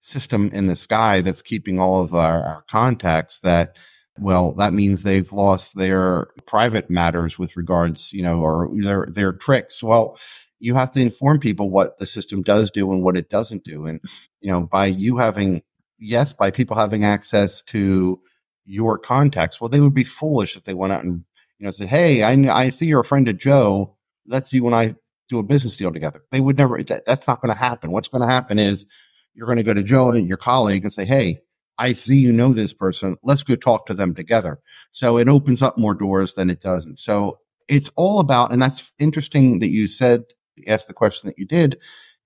system 0.00 0.50
in 0.52 0.66
the 0.66 0.76
sky 0.76 1.20
that's 1.20 1.42
keeping 1.42 1.78
all 1.78 2.00
of 2.00 2.14
our, 2.14 2.42
our 2.42 2.64
contacts 2.70 3.40
that 3.40 3.76
well, 4.18 4.52
that 4.54 4.72
means 4.72 5.02
they've 5.02 5.30
lost 5.32 5.76
their 5.76 6.28
private 6.46 6.88
matters 6.88 7.38
with 7.38 7.56
regards, 7.56 8.12
you 8.12 8.22
know, 8.22 8.40
or 8.40 8.70
their 8.72 9.06
their 9.10 9.32
tricks. 9.32 9.82
Well, 9.82 10.18
you 10.58 10.74
have 10.74 10.90
to 10.92 11.00
inform 11.00 11.38
people 11.38 11.70
what 11.70 11.98
the 11.98 12.06
system 12.06 12.42
does 12.42 12.70
do 12.70 12.90
and 12.92 13.02
what 13.02 13.16
it 13.16 13.28
doesn't 13.28 13.64
do. 13.64 13.86
And, 13.86 14.00
you 14.40 14.50
know, 14.50 14.62
by 14.62 14.86
you 14.86 15.18
having, 15.18 15.62
yes, 15.98 16.32
by 16.32 16.50
people 16.50 16.76
having 16.76 17.04
access 17.04 17.62
to 17.64 18.20
your 18.64 18.98
contacts, 18.98 19.60
well, 19.60 19.68
they 19.68 19.80
would 19.80 19.94
be 19.94 20.04
foolish 20.04 20.56
if 20.56 20.64
they 20.64 20.74
went 20.74 20.92
out 20.92 21.04
and, 21.04 21.24
you 21.58 21.66
know, 21.66 21.70
said, 21.70 21.88
Hey, 21.88 22.22
I, 22.22 22.32
I 22.32 22.70
see 22.70 22.86
you're 22.86 23.00
a 23.00 23.04
friend 23.04 23.28
of 23.28 23.36
Joe. 23.36 23.96
Let's 24.26 24.50
see 24.50 24.60
when 24.60 24.74
I 24.74 24.94
do 25.28 25.38
a 25.38 25.42
business 25.42 25.76
deal 25.76 25.92
together. 25.92 26.22
They 26.30 26.40
would 26.40 26.56
never, 26.56 26.82
that, 26.82 27.04
that's 27.04 27.26
not 27.26 27.40
going 27.40 27.52
to 27.52 27.58
happen. 27.58 27.90
What's 27.90 28.08
going 28.08 28.22
to 28.22 28.28
happen 28.28 28.58
is 28.58 28.86
you're 29.34 29.46
going 29.46 29.58
to 29.58 29.64
go 29.64 29.74
to 29.74 29.82
Joe 29.82 30.10
and 30.10 30.26
your 30.26 30.36
colleague 30.36 30.84
and 30.84 30.92
say, 30.92 31.04
Hey, 31.04 31.40
I 31.78 31.92
see 31.92 32.16
you 32.16 32.32
know 32.32 32.52
this 32.52 32.72
person. 32.72 33.16
Let's 33.22 33.42
go 33.42 33.54
talk 33.54 33.86
to 33.86 33.94
them 33.94 34.14
together. 34.14 34.60
So 34.92 35.18
it 35.18 35.28
opens 35.28 35.62
up 35.62 35.76
more 35.76 35.94
doors 35.94 36.34
than 36.34 36.48
it 36.48 36.60
doesn't. 36.60 36.98
So 36.98 37.38
it's 37.68 37.90
all 37.96 38.20
about, 38.20 38.52
and 38.52 38.62
that's 38.62 38.92
interesting 38.98 39.58
that 39.58 39.68
you 39.68 39.86
said, 39.86 40.24
asked 40.66 40.88
the 40.88 40.94
question 40.94 41.28
that 41.28 41.38
you 41.38 41.46
did, 41.46 41.78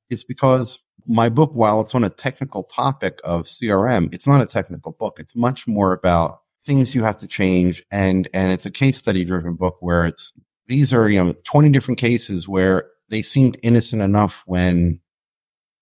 is 0.08 0.22
because 0.22 0.78
my 1.06 1.28
book, 1.28 1.50
while 1.52 1.80
it's 1.80 1.94
on 1.94 2.04
a 2.04 2.10
technical 2.10 2.62
topic 2.64 3.18
of 3.24 3.44
CRM, 3.44 4.14
it's 4.14 4.26
not 4.26 4.40
a 4.40 4.46
technical 4.46 4.92
book. 4.92 5.16
It's 5.18 5.34
much 5.34 5.66
more 5.66 5.92
about 5.92 6.40
things 6.62 6.94
you 6.94 7.02
have 7.02 7.18
to 7.18 7.26
change. 7.26 7.82
And, 7.90 8.28
and 8.32 8.52
it's 8.52 8.66
a 8.66 8.70
case 8.70 8.98
study 8.98 9.24
driven 9.24 9.54
book 9.54 9.78
where 9.80 10.04
it's, 10.04 10.32
these 10.70 10.94
are, 10.94 11.08
you 11.08 11.22
know, 11.22 11.34
20 11.44 11.70
different 11.70 11.98
cases 11.98 12.48
where 12.48 12.86
they 13.08 13.22
seemed 13.22 13.58
innocent 13.62 14.00
enough 14.00 14.44
when 14.46 15.00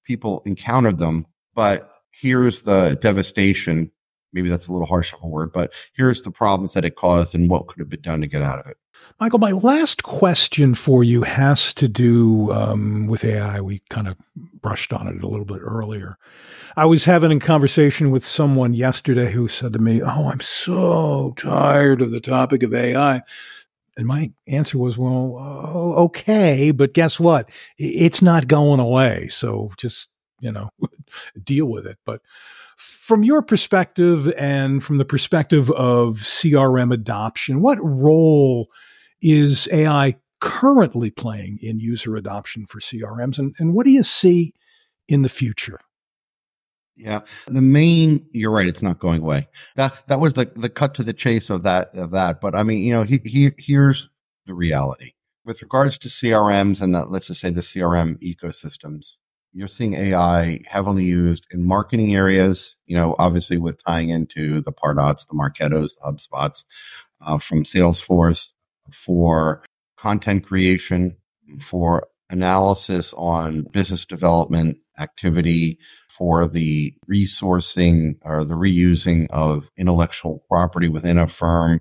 people 0.04 0.42
encountered 0.46 0.96
them, 0.96 1.26
but 1.54 1.90
here's 2.10 2.62
the 2.62 2.98
devastation. 3.02 3.92
Maybe 4.32 4.48
that's 4.48 4.66
a 4.66 4.72
little 4.72 4.86
harsh 4.86 5.12
of 5.12 5.22
a 5.22 5.26
word, 5.26 5.52
but 5.52 5.74
here's 5.92 6.22
the 6.22 6.30
problems 6.30 6.72
that 6.72 6.86
it 6.86 6.96
caused 6.96 7.34
and 7.34 7.50
what 7.50 7.66
could 7.66 7.80
have 7.80 7.90
been 7.90 8.00
done 8.00 8.22
to 8.22 8.26
get 8.26 8.42
out 8.42 8.60
of 8.60 8.66
it. 8.66 8.78
Michael, 9.20 9.38
my 9.38 9.52
last 9.52 10.04
question 10.04 10.74
for 10.74 11.04
you 11.04 11.22
has 11.22 11.74
to 11.74 11.86
do 11.86 12.50
um, 12.52 13.08
with 13.08 13.24
AI. 13.24 13.60
We 13.60 13.82
kind 13.90 14.08
of 14.08 14.16
brushed 14.62 14.94
on 14.94 15.06
it 15.06 15.22
a 15.22 15.28
little 15.28 15.44
bit 15.44 15.60
earlier. 15.60 16.16
I 16.76 16.86
was 16.86 17.04
having 17.04 17.32
a 17.32 17.38
conversation 17.38 18.10
with 18.10 18.24
someone 18.24 18.72
yesterday 18.72 19.32
who 19.32 19.48
said 19.48 19.74
to 19.74 19.78
me, 19.78 20.00
Oh, 20.00 20.30
I'm 20.30 20.40
so 20.40 21.34
tired 21.36 22.00
of 22.00 22.10
the 22.10 22.20
topic 22.20 22.62
of 22.62 22.72
AI. 22.72 23.22
And 23.98 24.06
my 24.06 24.32
answer 24.46 24.78
was, 24.78 24.96
Well, 24.96 25.36
uh, 25.38 26.00
okay, 26.04 26.70
but 26.70 26.94
guess 26.94 27.20
what? 27.20 27.50
It's 27.76 28.22
not 28.22 28.48
going 28.48 28.80
away. 28.80 29.28
So 29.28 29.70
just 29.76 30.08
you 30.40 30.52
know, 30.52 30.70
deal 31.42 31.66
with 31.66 31.86
it. 31.86 31.98
But 32.04 32.22
from 32.76 33.24
your 33.24 33.42
perspective 33.42 34.32
and 34.36 34.82
from 34.82 34.98
the 34.98 35.04
perspective 35.04 35.70
of 35.72 36.18
CRM 36.18 36.92
adoption, 36.92 37.60
what 37.60 37.78
role 37.80 38.68
is 39.20 39.68
AI 39.72 40.14
currently 40.40 41.10
playing 41.10 41.58
in 41.60 41.80
user 41.80 42.16
adoption 42.16 42.66
for 42.66 42.80
CRMs? 42.80 43.38
And, 43.38 43.54
and 43.58 43.74
what 43.74 43.84
do 43.84 43.90
you 43.90 44.02
see 44.02 44.54
in 45.08 45.22
the 45.22 45.28
future? 45.28 45.80
Yeah, 46.98 47.20
the 47.46 47.62
main. 47.62 48.26
You're 48.32 48.50
right. 48.50 48.66
It's 48.66 48.82
not 48.82 48.98
going 48.98 49.22
away. 49.22 49.48
That 49.76 50.06
that 50.08 50.20
was 50.20 50.34
the 50.34 50.50
the 50.56 50.68
cut 50.68 50.94
to 50.94 51.04
the 51.04 51.12
chase 51.12 51.48
of 51.48 51.62
that 51.62 51.94
of 51.94 52.10
that. 52.10 52.40
But 52.40 52.54
I 52.54 52.64
mean, 52.64 52.82
you 52.82 52.92
know, 52.92 53.04
he, 53.04 53.20
he 53.24 53.52
here's 53.56 54.08
the 54.46 54.54
reality 54.54 55.12
with 55.44 55.62
regards 55.62 55.96
to 55.98 56.08
CRMs 56.08 56.82
and 56.82 56.94
that. 56.94 57.10
Let's 57.10 57.28
just 57.28 57.40
say 57.40 57.50
the 57.50 57.60
CRM 57.60 58.18
ecosystems 58.20 59.14
you're 59.52 59.68
seeing 59.68 59.94
AI 59.94 60.60
heavily 60.66 61.04
used 61.04 61.46
in 61.50 61.66
marketing 61.66 62.14
areas, 62.14 62.76
you 62.86 62.96
know, 62.96 63.14
obviously 63.18 63.56
with 63.56 63.82
tying 63.82 64.10
into 64.10 64.60
the 64.60 64.72
Pardots, 64.72 65.26
the 65.26 65.34
Marketos, 65.34 65.96
the 65.96 66.12
HubSpots 66.12 66.64
uh, 67.20 67.38
from 67.38 67.64
Salesforce 67.64 68.50
for 68.92 69.64
content 69.96 70.44
creation, 70.44 71.16
for 71.60 72.06
analysis 72.30 73.14
on 73.16 73.62
business 73.62 74.04
development 74.04 74.78
activity, 75.00 75.78
for 76.18 76.48
the 76.48 76.92
resourcing 77.08 78.16
or 78.22 78.44
the 78.44 78.54
reusing 78.54 79.28
of 79.30 79.70
intellectual 79.78 80.44
property 80.48 80.88
within 80.88 81.16
a 81.16 81.28
firm 81.28 81.80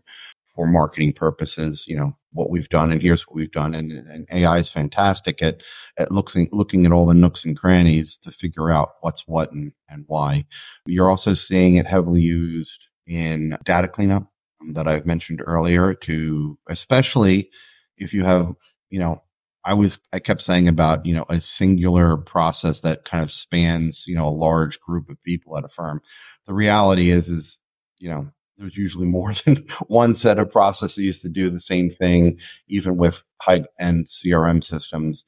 for 0.55 0.67
marketing 0.67 1.11
purposes, 1.13 1.85
you 1.87 1.97
know, 1.97 2.15
what 2.31 2.51
we've 2.51 2.69
done 2.69 2.91
and 2.91 3.01
here's 3.01 3.27
what 3.27 3.35
we've 3.35 3.51
done. 3.51 3.73
And, 3.73 3.91
and 3.91 4.27
AI 4.31 4.59
is 4.59 4.71
fantastic 4.71 5.41
at, 5.41 5.63
at 5.97 6.11
looking, 6.11 6.47
looking 6.51 6.85
at 6.85 6.91
all 6.91 7.07
the 7.07 7.15
nooks 7.15 7.43
and 7.43 7.57
crannies 7.57 8.17
to 8.19 8.31
figure 8.31 8.69
out 8.69 8.89
what's 9.01 9.27
what 9.27 9.51
and, 9.51 9.71
and 9.89 10.03
why. 10.07 10.45
You're 10.85 11.09
also 11.09 11.33
seeing 11.33 11.75
it 11.75 11.87
heavily 11.87 12.21
used 12.21 12.79
in 13.07 13.57
data 13.65 13.87
cleanup 13.87 14.31
that 14.73 14.87
I've 14.87 15.05
mentioned 15.05 15.41
earlier 15.45 15.93
to, 15.95 16.57
especially 16.69 17.49
if 17.97 18.13
you 18.13 18.23
have, 18.23 18.53
you 18.89 18.99
know, 18.99 19.23
I 19.67 19.73
was, 19.73 19.99
I 20.13 20.19
kept 20.19 20.41
saying 20.41 20.69
about, 20.69 21.05
you 21.05 21.13
know, 21.13 21.25
a 21.27 21.41
singular 21.41 22.15
process 22.15 22.79
that 22.79 23.03
kind 23.03 23.21
of 23.21 23.33
spans, 23.33 24.05
you 24.07 24.15
know, 24.15 24.25
a 24.25 24.29
large 24.29 24.79
group 24.79 25.09
of 25.09 25.21
people 25.23 25.57
at 25.57 25.65
a 25.65 25.67
firm. 25.67 26.01
The 26.45 26.53
reality 26.53 27.11
is, 27.11 27.27
is, 27.27 27.57
you 27.97 28.09
know, 28.09 28.29
there's 28.57 28.77
usually 28.77 29.07
more 29.07 29.33
than 29.45 29.67
one 29.87 30.13
set 30.13 30.39
of 30.39 30.49
processes 30.49 31.19
to 31.19 31.27
do 31.27 31.49
the 31.49 31.59
same 31.59 31.89
thing, 31.89 32.39
even 32.69 32.95
with 32.95 33.25
high 33.41 33.65
end 33.77 34.05
CRM 34.05 34.63
systems. 34.63 35.25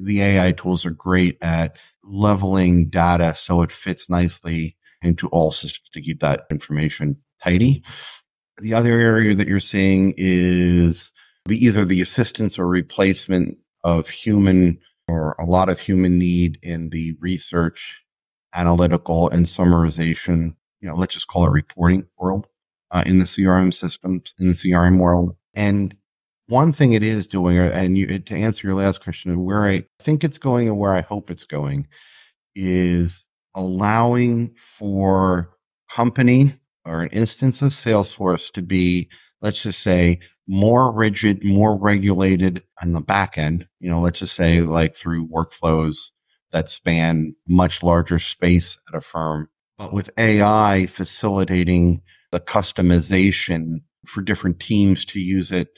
The 0.00 0.20
AI 0.20 0.50
tools 0.50 0.84
are 0.84 0.90
great 0.90 1.38
at 1.40 1.76
leveling 2.02 2.88
data 2.88 3.36
so 3.36 3.62
it 3.62 3.70
fits 3.70 4.10
nicely 4.10 4.76
into 5.00 5.28
all 5.28 5.52
systems 5.52 5.88
to 5.90 6.00
keep 6.00 6.18
that 6.20 6.42
information 6.50 7.18
tidy. 7.40 7.84
The 8.58 8.74
other 8.74 8.98
area 8.98 9.36
that 9.36 9.46
you're 9.46 9.60
seeing 9.60 10.12
is 10.16 11.12
the, 11.44 11.64
either 11.64 11.84
the 11.84 12.02
assistance 12.02 12.58
or 12.58 12.66
replacement 12.66 13.58
of 13.86 14.10
human 14.10 14.80
or 15.08 15.36
a 15.38 15.44
lot 15.44 15.68
of 15.68 15.78
human 15.78 16.18
need 16.18 16.58
in 16.62 16.90
the 16.90 17.16
research, 17.20 18.02
analytical, 18.52 19.30
and 19.30 19.46
summarization. 19.46 20.56
You 20.80 20.88
know, 20.88 20.96
let's 20.96 21.14
just 21.14 21.28
call 21.28 21.46
it 21.46 21.52
reporting 21.52 22.04
world 22.18 22.48
uh, 22.90 23.04
in 23.06 23.20
the 23.20 23.24
CRM 23.24 23.72
systems 23.72 24.34
in 24.40 24.48
the 24.48 24.54
CRM 24.54 24.98
world. 24.98 25.36
And 25.54 25.96
one 26.48 26.72
thing 26.72 26.94
it 26.94 27.04
is 27.04 27.28
doing, 27.28 27.58
and 27.58 27.96
you, 27.96 28.18
to 28.18 28.34
answer 28.34 28.66
your 28.66 28.76
last 28.76 29.02
question, 29.02 29.44
where 29.44 29.64
I 29.64 29.84
think 30.00 30.24
it's 30.24 30.38
going 30.38 30.66
and 30.68 30.78
where 30.78 30.92
I 30.92 31.02
hope 31.02 31.30
it's 31.30 31.44
going, 31.44 31.86
is 32.56 33.24
allowing 33.54 34.52
for 34.56 35.56
company 35.90 36.58
or 36.84 37.02
an 37.02 37.08
instance 37.10 37.62
of 37.62 37.70
Salesforce 37.70 38.52
to 38.52 38.62
be, 38.62 39.08
let's 39.42 39.62
just 39.62 39.82
say, 39.82 40.20
more 40.46 40.92
rigid, 40.92 41.44
more 41.44 41.76
regulated 41.76 42.62
on 42.82 42.92
the 42.92 43.00
back 43.00 43.36
end. 43.36 43.66
You 43.80 43.90
know, 43.90 44.00
let's 44.00 44.20
just 44.20 44.36
say 44.36 44.60
like 44.60 44.94
through 44.94 45.28
workflows 45.28 46.10
that 46.52 46.68
span 46.68 47.34
much 47.48 47.82
larger 47.82 48.18
space 48.18 48.78
at 48.88 48.96
a 48.96 49.00
firm, 49.00 49.48
but 49.78 49.92
with 49.92 50.10
AI 50.18 50.86
facilitating 50.86 52.00
the 52.30 52.40
customization 52.40 53.82
for 54.06 54.22
different 54.22 54.60
teams 54.60 55.04
to 55.06 55.20
use 55.20 55.50
it, 55.50 55.68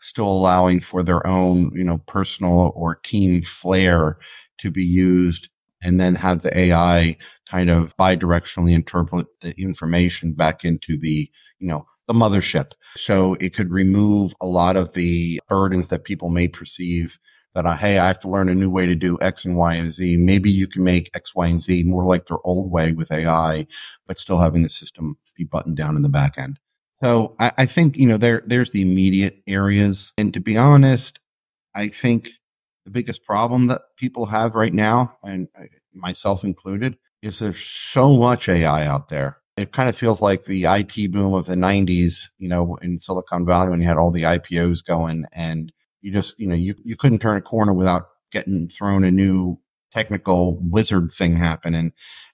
still 0.00 0.28
allowing 0.28 0.80
for 0.80 1.02
their 1.02 1.24
own, 1.26 1.70
you 1.74 1.84
know, 1.84 1.98
personal 2.06 2.72
or 2.74 2.96
team 2.96 3.42
flair 3.42 4.18
to 4.58 4.70
be 4.70 4.84
used 4.84 5.48
and 5.82 6.00
then 6.00 6.14
have 6.14 6.42
the 6.42 6.58
AI 6.58 7.16
kind 7.48 7.70
of 7.70 7.96
bidirectionally 7.96 8.74
interpret 8.74 9.26
the 9.40 9.54
information 9.60 10.32
back 10.32 10.64
into 10.64 10.98
the, 10.98 11.30
you 11.58 11.68
know, 11.68 11.86
the 12.06 12.14
mothership. 12.14 12.72
So 12.96 13.34
it 13.40 13.54
could 13.54 13.70
remove 13.70 14.34
a 14.40 14.46
lot 14.46 14.76
of 14.76 14.92
the 14.92 15.40
burdens 15.48 15.88
that 15.88 16.04
people 16.04 16.30
may 16.30 16.48
perceive 16.48 17.18
that, 17.54 17.64
uh, 17.64 17.74
hey, 17.74 17.98
I 17.98 18.06
have 18.06 18.18
to 18.20 18.28
learn 18.28 18.50
a 18.50 18.54
new 18.54 18.68
way 18.68 18.84
to 18.84 18.94
do 18.94 19.16
X 19.22 19.44
and 19.46 19.56
Y 19.56 19.74
and 19.74 19.90
Z. 19.90 20.18
Maybe 20.18 20.50
you 20.50 20.66
can 20.66 20.84
make 20.84 21.10
X, 21.14 21.34
Y, 21.34 21.46
and 21.46 21.60
Z 21.60 21.84
more 21.84 22.04
like 22.04 22.26
their 22.26 22.38
old 22.44 22.70
way 22.70 22.92
with 22.92 23.10
AI, 23.10 23.66
but 24.06 24.18
still 24.18 24.38
having 24.38 24.62
the 24.62 24.68
system 24.68 25.16
be 25.34 25.44
buttoned 25.44 25.76
down 25.76 25.96
in 25.96 26.02
the 26.02 26.10
back 26.10 26.36
end. 26.36 26.58
So 27.02 27.34
I, 27.40 27.52
I 27.58 27.66
think, 27.66 27.96
you 27.96 28.06
know, 28.06 28.18
there, 28.18 28.42
there's 28.46 28.72
the 28.72 28.82
immediate 28.82 29.42
areas. 29.46 30.12
And 30.18 30.34
to 30.34 30.40
be 30.40 30.58
honest, 30.58 31.18
I 31.74 31.88
think 31.88 32.30
the 32.84 32.90
biggest 32.90 33.24
problem 33.24 33.68
that 33.68 33.82
people 33.96 34.26
have 34.26 34.54
right 34.54 34.72
now, 34.72 35.16
and 35.24 35.48
uh, 35.58 35.64
myself 35.94 36.44
included, 36.44 36.98
is 37.22 37.38
there's 37.38 37.58
so 37.58 38.18
much 38.18 38.50
AI 38.50 38.86
out 38.86 39.08
there. 39.08 39.38
It 39.56 39.72
kind 39.72 39.88
of 39.88 39.96
feels 39.96 40.20
like 40.20 40.44
the 40.44 40.64
IT 40.64 41.12
boom 41.12 41.32
of 41.32 41.46
the 41.46 41.54
90s, 41.54 42.28
you 42.38 42.48
know, 42.48 42.76
in 42.82 42.98
Silicon 42.98 43.46
Valley 43.46 43.70
when 43.70 43.80
you 43.80 43.86
had 43.86 43.96
all 43.96 44.10
the 44.10 44.24
IPOs 44.24 44.84
going 44.84 45.24
and 45.32 45.72
you 46.02 46.12
just, 46.12 46.38
you 46.38 46.46
know, 46.46 46.54
you, 46.54 46.74
you 46.84 46.94
couldn't 46.94 47.20
turn 47.20 47.38
a 47.38 47.42
corner 47.42 47.72
without 47.72 48.02
getting 48.30 48.68
thrown 48.68 49.02
a 49.02 49.10
new 49.10 49.58
technical 49.92 50.58
wizard 50.60 51.10
thing 51.10 51.36
happening. 51.36 51.92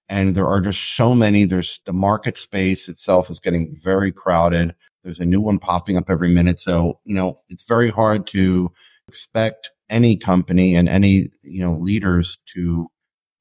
And 0.09 0.35
there 0.35 0.49
are 0.49 0.61
just 0.61 0.97
so 0.97 1.15
many. 1.15 1.45
There's 1.45 1.81
the 1.87 1.93
market 1.93 2.37
space 2.37 2.89
itself 2.89 3.31
is 3.31 3.39
getting 3.39 3.75
very 3.81 4.11
crowded. 4.11 4.75
There's 5.05 5.21
a 5.21 5.25
new 5.25 5.41
one 5.41 5.61
popping 5.61 5.97
up 5.97 6.11
every 6.11 6.29
minute. 6.29 6.61
So, 6.61 6.99
you 7.05 7.15
know, 7.15 7.41
it's 7.49 7.63
very 7.63 7.91
hard 7.91 8.27
to 8.29 8.73
expect 9.07 9.71
any 9.89 10.17
company 10.17 10.75
and 10.75 10.89
any, 10.89 11.29
you 11.43 11.65
know, 11.65 11.75
leaders 11.75 12.39
to 12.55 12.89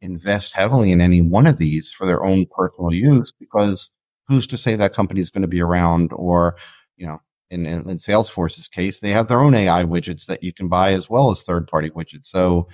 invest 0.02 0.54
heavily 0.54 0.92
in 0.92 1.00
any 1.00 1.22
one 1.22 1.48
of 1.48 1.58
these 1.58 1.92
for 1.92 2.06
their 2.06 2.24
own 2.24 2.46
personal 2.56 2.94
use 2.94 3.32
because 3.32 3.90
who's 4.28 4.48
to 4.48 4.58
say 4.58 4.76
that 4.76 4.94
company 4.94 5.22
is 5.22 5.30
going 5.30 5.44
to 5.44 5.48
be 5.48 5.62
around 5.62 6.12
or, 6.14 6.56
you 6.98 7.06
know, 7.06 7.20
in, 7.50 7.66
in, 7.66 7.90
in, 7.90 7.98
Salesforce's 7.98 8.68
case, 8.68 9.02
they 9.02 9.10
have 9.10 9.28
their 9.28 9.42
own 9.42 9.54
AI 9.54 9.84
widgets 9.84 10.26
that 10.28 10.42
you 10.42 10.54
can 10.54 10.70
buy 10.70 10.94
as 10.94 11.10
well 11.10 11.32
as 11.32 11.44
third 11.44 11.68
party 11.68 11.90
widgets. 11.90 12.26
So, 12.26 12.70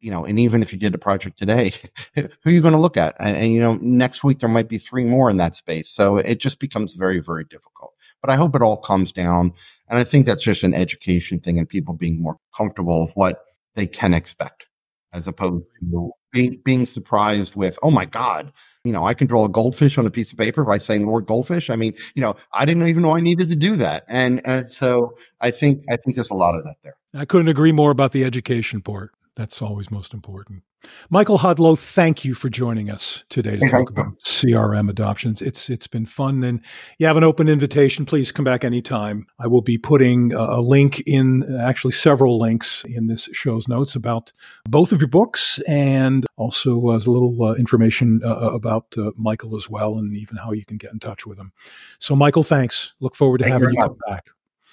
you 0.00 0.10
know, 0.10 0.24
and 0.24 0.38
even 0.38 0.62
if 0.62 0.72
you 0.72 0.78
did 0.78 0.94
a 0.94 0.98
project 0.98 1.38
today, 1.38 1.72
who 2.14 2.28
are 2.46 2.50
you 2.50 2.62
going 2.62 2.72
to 2.72 2.80
look 2.80 2.96
at? 2.96 3.14
And, 3.20 3.36
and, 3.36 3.52
you 3.52 3.60
know, 3.60 3.78
next 3.82 4.24
week 4.24 4.38
there 4.38 4.48
might 4.48 4.68
be 4.68 4.78
three 4.78 5.04
more 5.04 5.28
in 5.28 5.36
that 5.36 5.54
space. 5.54 5.90
So 5.90 6.16
it 6.16 6.40
just 6.40 6.58
becomes 6.58 6.94
very, 6.94 7.20
very 7.20 7.44
difficult. 7.44 7.92
But 8.22 8.30
I 8.30 8.36
hope 8.36 8.54
it 8.56 8.62
all 8.62 8.78
comes 8.78 9.12
down. 9.12 9.52
And 9.88 9.98
I 9.98 10.04
think 10.04 10.24
that's 10.24 10.44
just 10.44 10.62
an 10.62 10.74
education 10.74 11.38
thing 11.38 11.58
and 11.58 11.68
people 11.68 11.94
being 11.94 12.22
more 12.22 12.38
comfortable 12.56 13.04
with 13.04 13.14
what 13.14 13.44
they 13.74 13.86
can 13.86 14.14
expect 14.14 14.66
as 15.12 15.26
opposed 15.26 15.64
to 15.80 16.12
being, 16.32 16.60
being 16.64 16.86
surprised 16.86 17.54
with, 17.54 17.78
oh 17.82 17.90
my 17.90 18.04
God, 18.04 18.52
you 18.84 18.92
know, 18.92 19.06
I 19.06 19.14
can 19.14 19.26
draw 19.26 19.44
a 19.44 19.48
goldfish 19.48 19.98
on 19.98 20.06
a 20.06 20.10
piece 20.10 20.32
of 20.32 20.38
paper 20.38 20.64
by 20.64 20.78
saying 20.78 21.02
the 21.02 21.08
word 21.08 21.26
goldfish. 21.26 21.70
I 21.70 21.76
mean, 21.76 21.94
you 22.14 22.22
know, 22.22 22.34
I 22.52 22.64
didn't 22.64 22.86
even 22.88 23.02
know 23.02 23.14
I 23.14 23.20
needed 23.20 23.48
to 23.50 23.56
do 23.56 23.76
that. 23.76 24.04
And, 24.08 24.44
and 24.44 24.72
so 24.72 25.14
I 25.40 25.50
think, 25.50 25.84
I 25.90 25.96
think 25.96 26.16
there's 26.16 26.30
a 26.30 26.34
lot 26.34 26.54
of 26.56 26.64
that 26.64 26.76
there. 26.82 26.96
I 27.14 27.24
couldn't 27.24 27.48
agree 27.48 27.72
more 27.72 27.90
about 27.90 28.12
the 28.12 28.24
education 28.24 28.80
part. 28.80 29.12
That's 29.36 29.62
always 29.62 29.90
most 29.90 30.12
important. 30.12 30.62
Michael 31.10 31.38
Hudlow, 31.38 31.78
thank 31.78 32.24
you 32.24 32.34
for 32.34 32.48
joining 32.48 32.90
us 32.90 33.24
today 33.28 33.56
to 33.56 33.68
talk 33.68 33.88
about 33.88 34.18
CRM 34.18 34.90
adoptions. 34.90 35.40
It's 35.40 35.70
it's 35.70 35.86
been 35.86 36.06
fun, 36.06 36.42
and 36.42 36.60
you 36.98 37.06
have 37.06 37.16
an 37.16 37.24
open 37.24 37.48
invitation. 37.48 38.04
Please 38.04 38.32
come 38.32 38.44
back 38.44 38.64
anytime. 38.64 39.26
I 39.38 39.46
will 39.46 39.62
be 39.62 39.78
putting 39.78 40.32
a 40.32 40.60
link 40.60 41.00
in, 41.06 41.44
actually 41.60 41.92
several 41.92 42.38
links 42.38 42.84
in 42.84 43.06
this 43.06 43.28
show's 43.32 43.68
notes 43.68 43.94
about 43.94 44.32
both 44.68 44.92
of 44.92 45.00
your 45.00 45.08
books, 45.08 45.60
and 45.68 46.26
also 46.36 46.88
uh, 46.88 46.96
a 46.96 46.98
little 46.98 47.42
uh, 47.42 47.54
information 47.54 48.20
uh, 48.24 48.28
uh, 48.28 48.50
about 48.52 48.86
uh, 48.98 49.12
Michael 49.16 49.56
as 49.56 49.70
well, 49.70 49.98
and 49.98 50.16
even 50.16 50.36
how 50.36 50.52
you 50.52 50.64
can 50.64 50.76
get 50.76 50.92
in 50.92 50.98
touch 50.98 51.26
with 51.26 51.38
him. 51.38 51.52
So, 51.98 52.16
Michael, 52.16 52.42
thanks. 52.42 52.92
Look 53.00 53.14
forward 53.14 53.38
to 53.38 53.44
Thank 53.44 53.52
having 53.52 53.70
you, 53.70 53.76
you 53.80 53.86
come 53.86 53.98
back. 54.06 54.26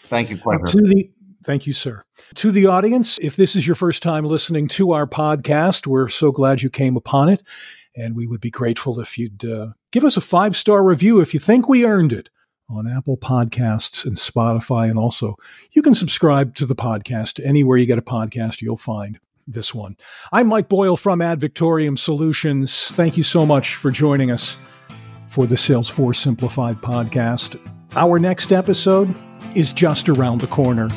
Thank 0.04 0.32
you. 0.32 0.38
To 0.38 0.82
the 0.82 1.12
Thank 1.44 1.66
you, 1.66 1.74
sir. 1.74 2.04
To 2.36 2.52
the 2.52 2.66
audience, 2.66 3.18
if 3.20 3.36
this 3.36 3.56
is 3.56 3.66
your 3.66 3.76
first 3.76 4.04
time 4.04 4.26
listening 4.26 4.68
to 4.70 4.92
our 4.92 5.08
podcast, 5.08 5.88
we're 5.88 6.10
so 6.10 6.32
glad 6.32 6.62
you 6.62 6.70
came 6.70 6.98
upon 6.98 7.30
it. 7.30 7.42
And 7.96 8.16
we 8.16 8.28
would 8.28 8.42
be 8.42 8.52
grateful 8.52 9.00
if 9.00 9.18
you'd 9.18 9.44
uh, 9.44 9.70
give 9.92 10.04
us 10.04 10.18
a 10.18 10.22
five 10.22 10.56
star 10.56 10.84
review 10.84 11.20
if 11.20 11.34
you 11.34 11.40
think 11.40 11.68
we 11.68 11.86
earned 11.86 12.14
it 12.14 12.30
on 12.70 12.88
Apple 12.88 13.18
Podcasts 13.18 14.06
and 14.06 14.18
Spotify. 14.18 14.90
And 14.90 15.00
also, 15.00 15.36
you 15.72 15.82
can 15.82 15.96
subscribe 15.96 16.56
to 16.56 16.66
the 16.66 16.76
podcast 16.76 17.44
anywhere 17.44 17.78
you 17.78 17.86
get 17.86 17.98
a 17.98 18.04
podcast, 18.04 18.62
you'll 18.62 18.78
find 18.78 19.20
this 19.48 19.74
one. 19.74 19.98
I'm 20.32 20.48
Mike 20.48 20.70
Boyle 20.70 20.96
from 20.96 21.22
Ad 21.22 21.42
Victoriam 21.42 21.98
Solutions. 21.98 22.90
Thank 22.90 23.18
you 23.18 23.24
so 23.24 23.46
much 23.46 23.76
for 23.76 23.90
joining 23.90 24.30
us 24.30 24.56
for 25.30 25.48
the 25.48 25.56
Salesforce 25.56 26.18
Simplified 26.18 26.78
podcast. 26.78 27.60
Our 27.96 28.20
next 28.20 28.52
episode 28.52 29.14
is 29.56 29.74
just 29.74 30.10
around 30.10 30.42
the 30.42 30.48
corner. 30.48 30.90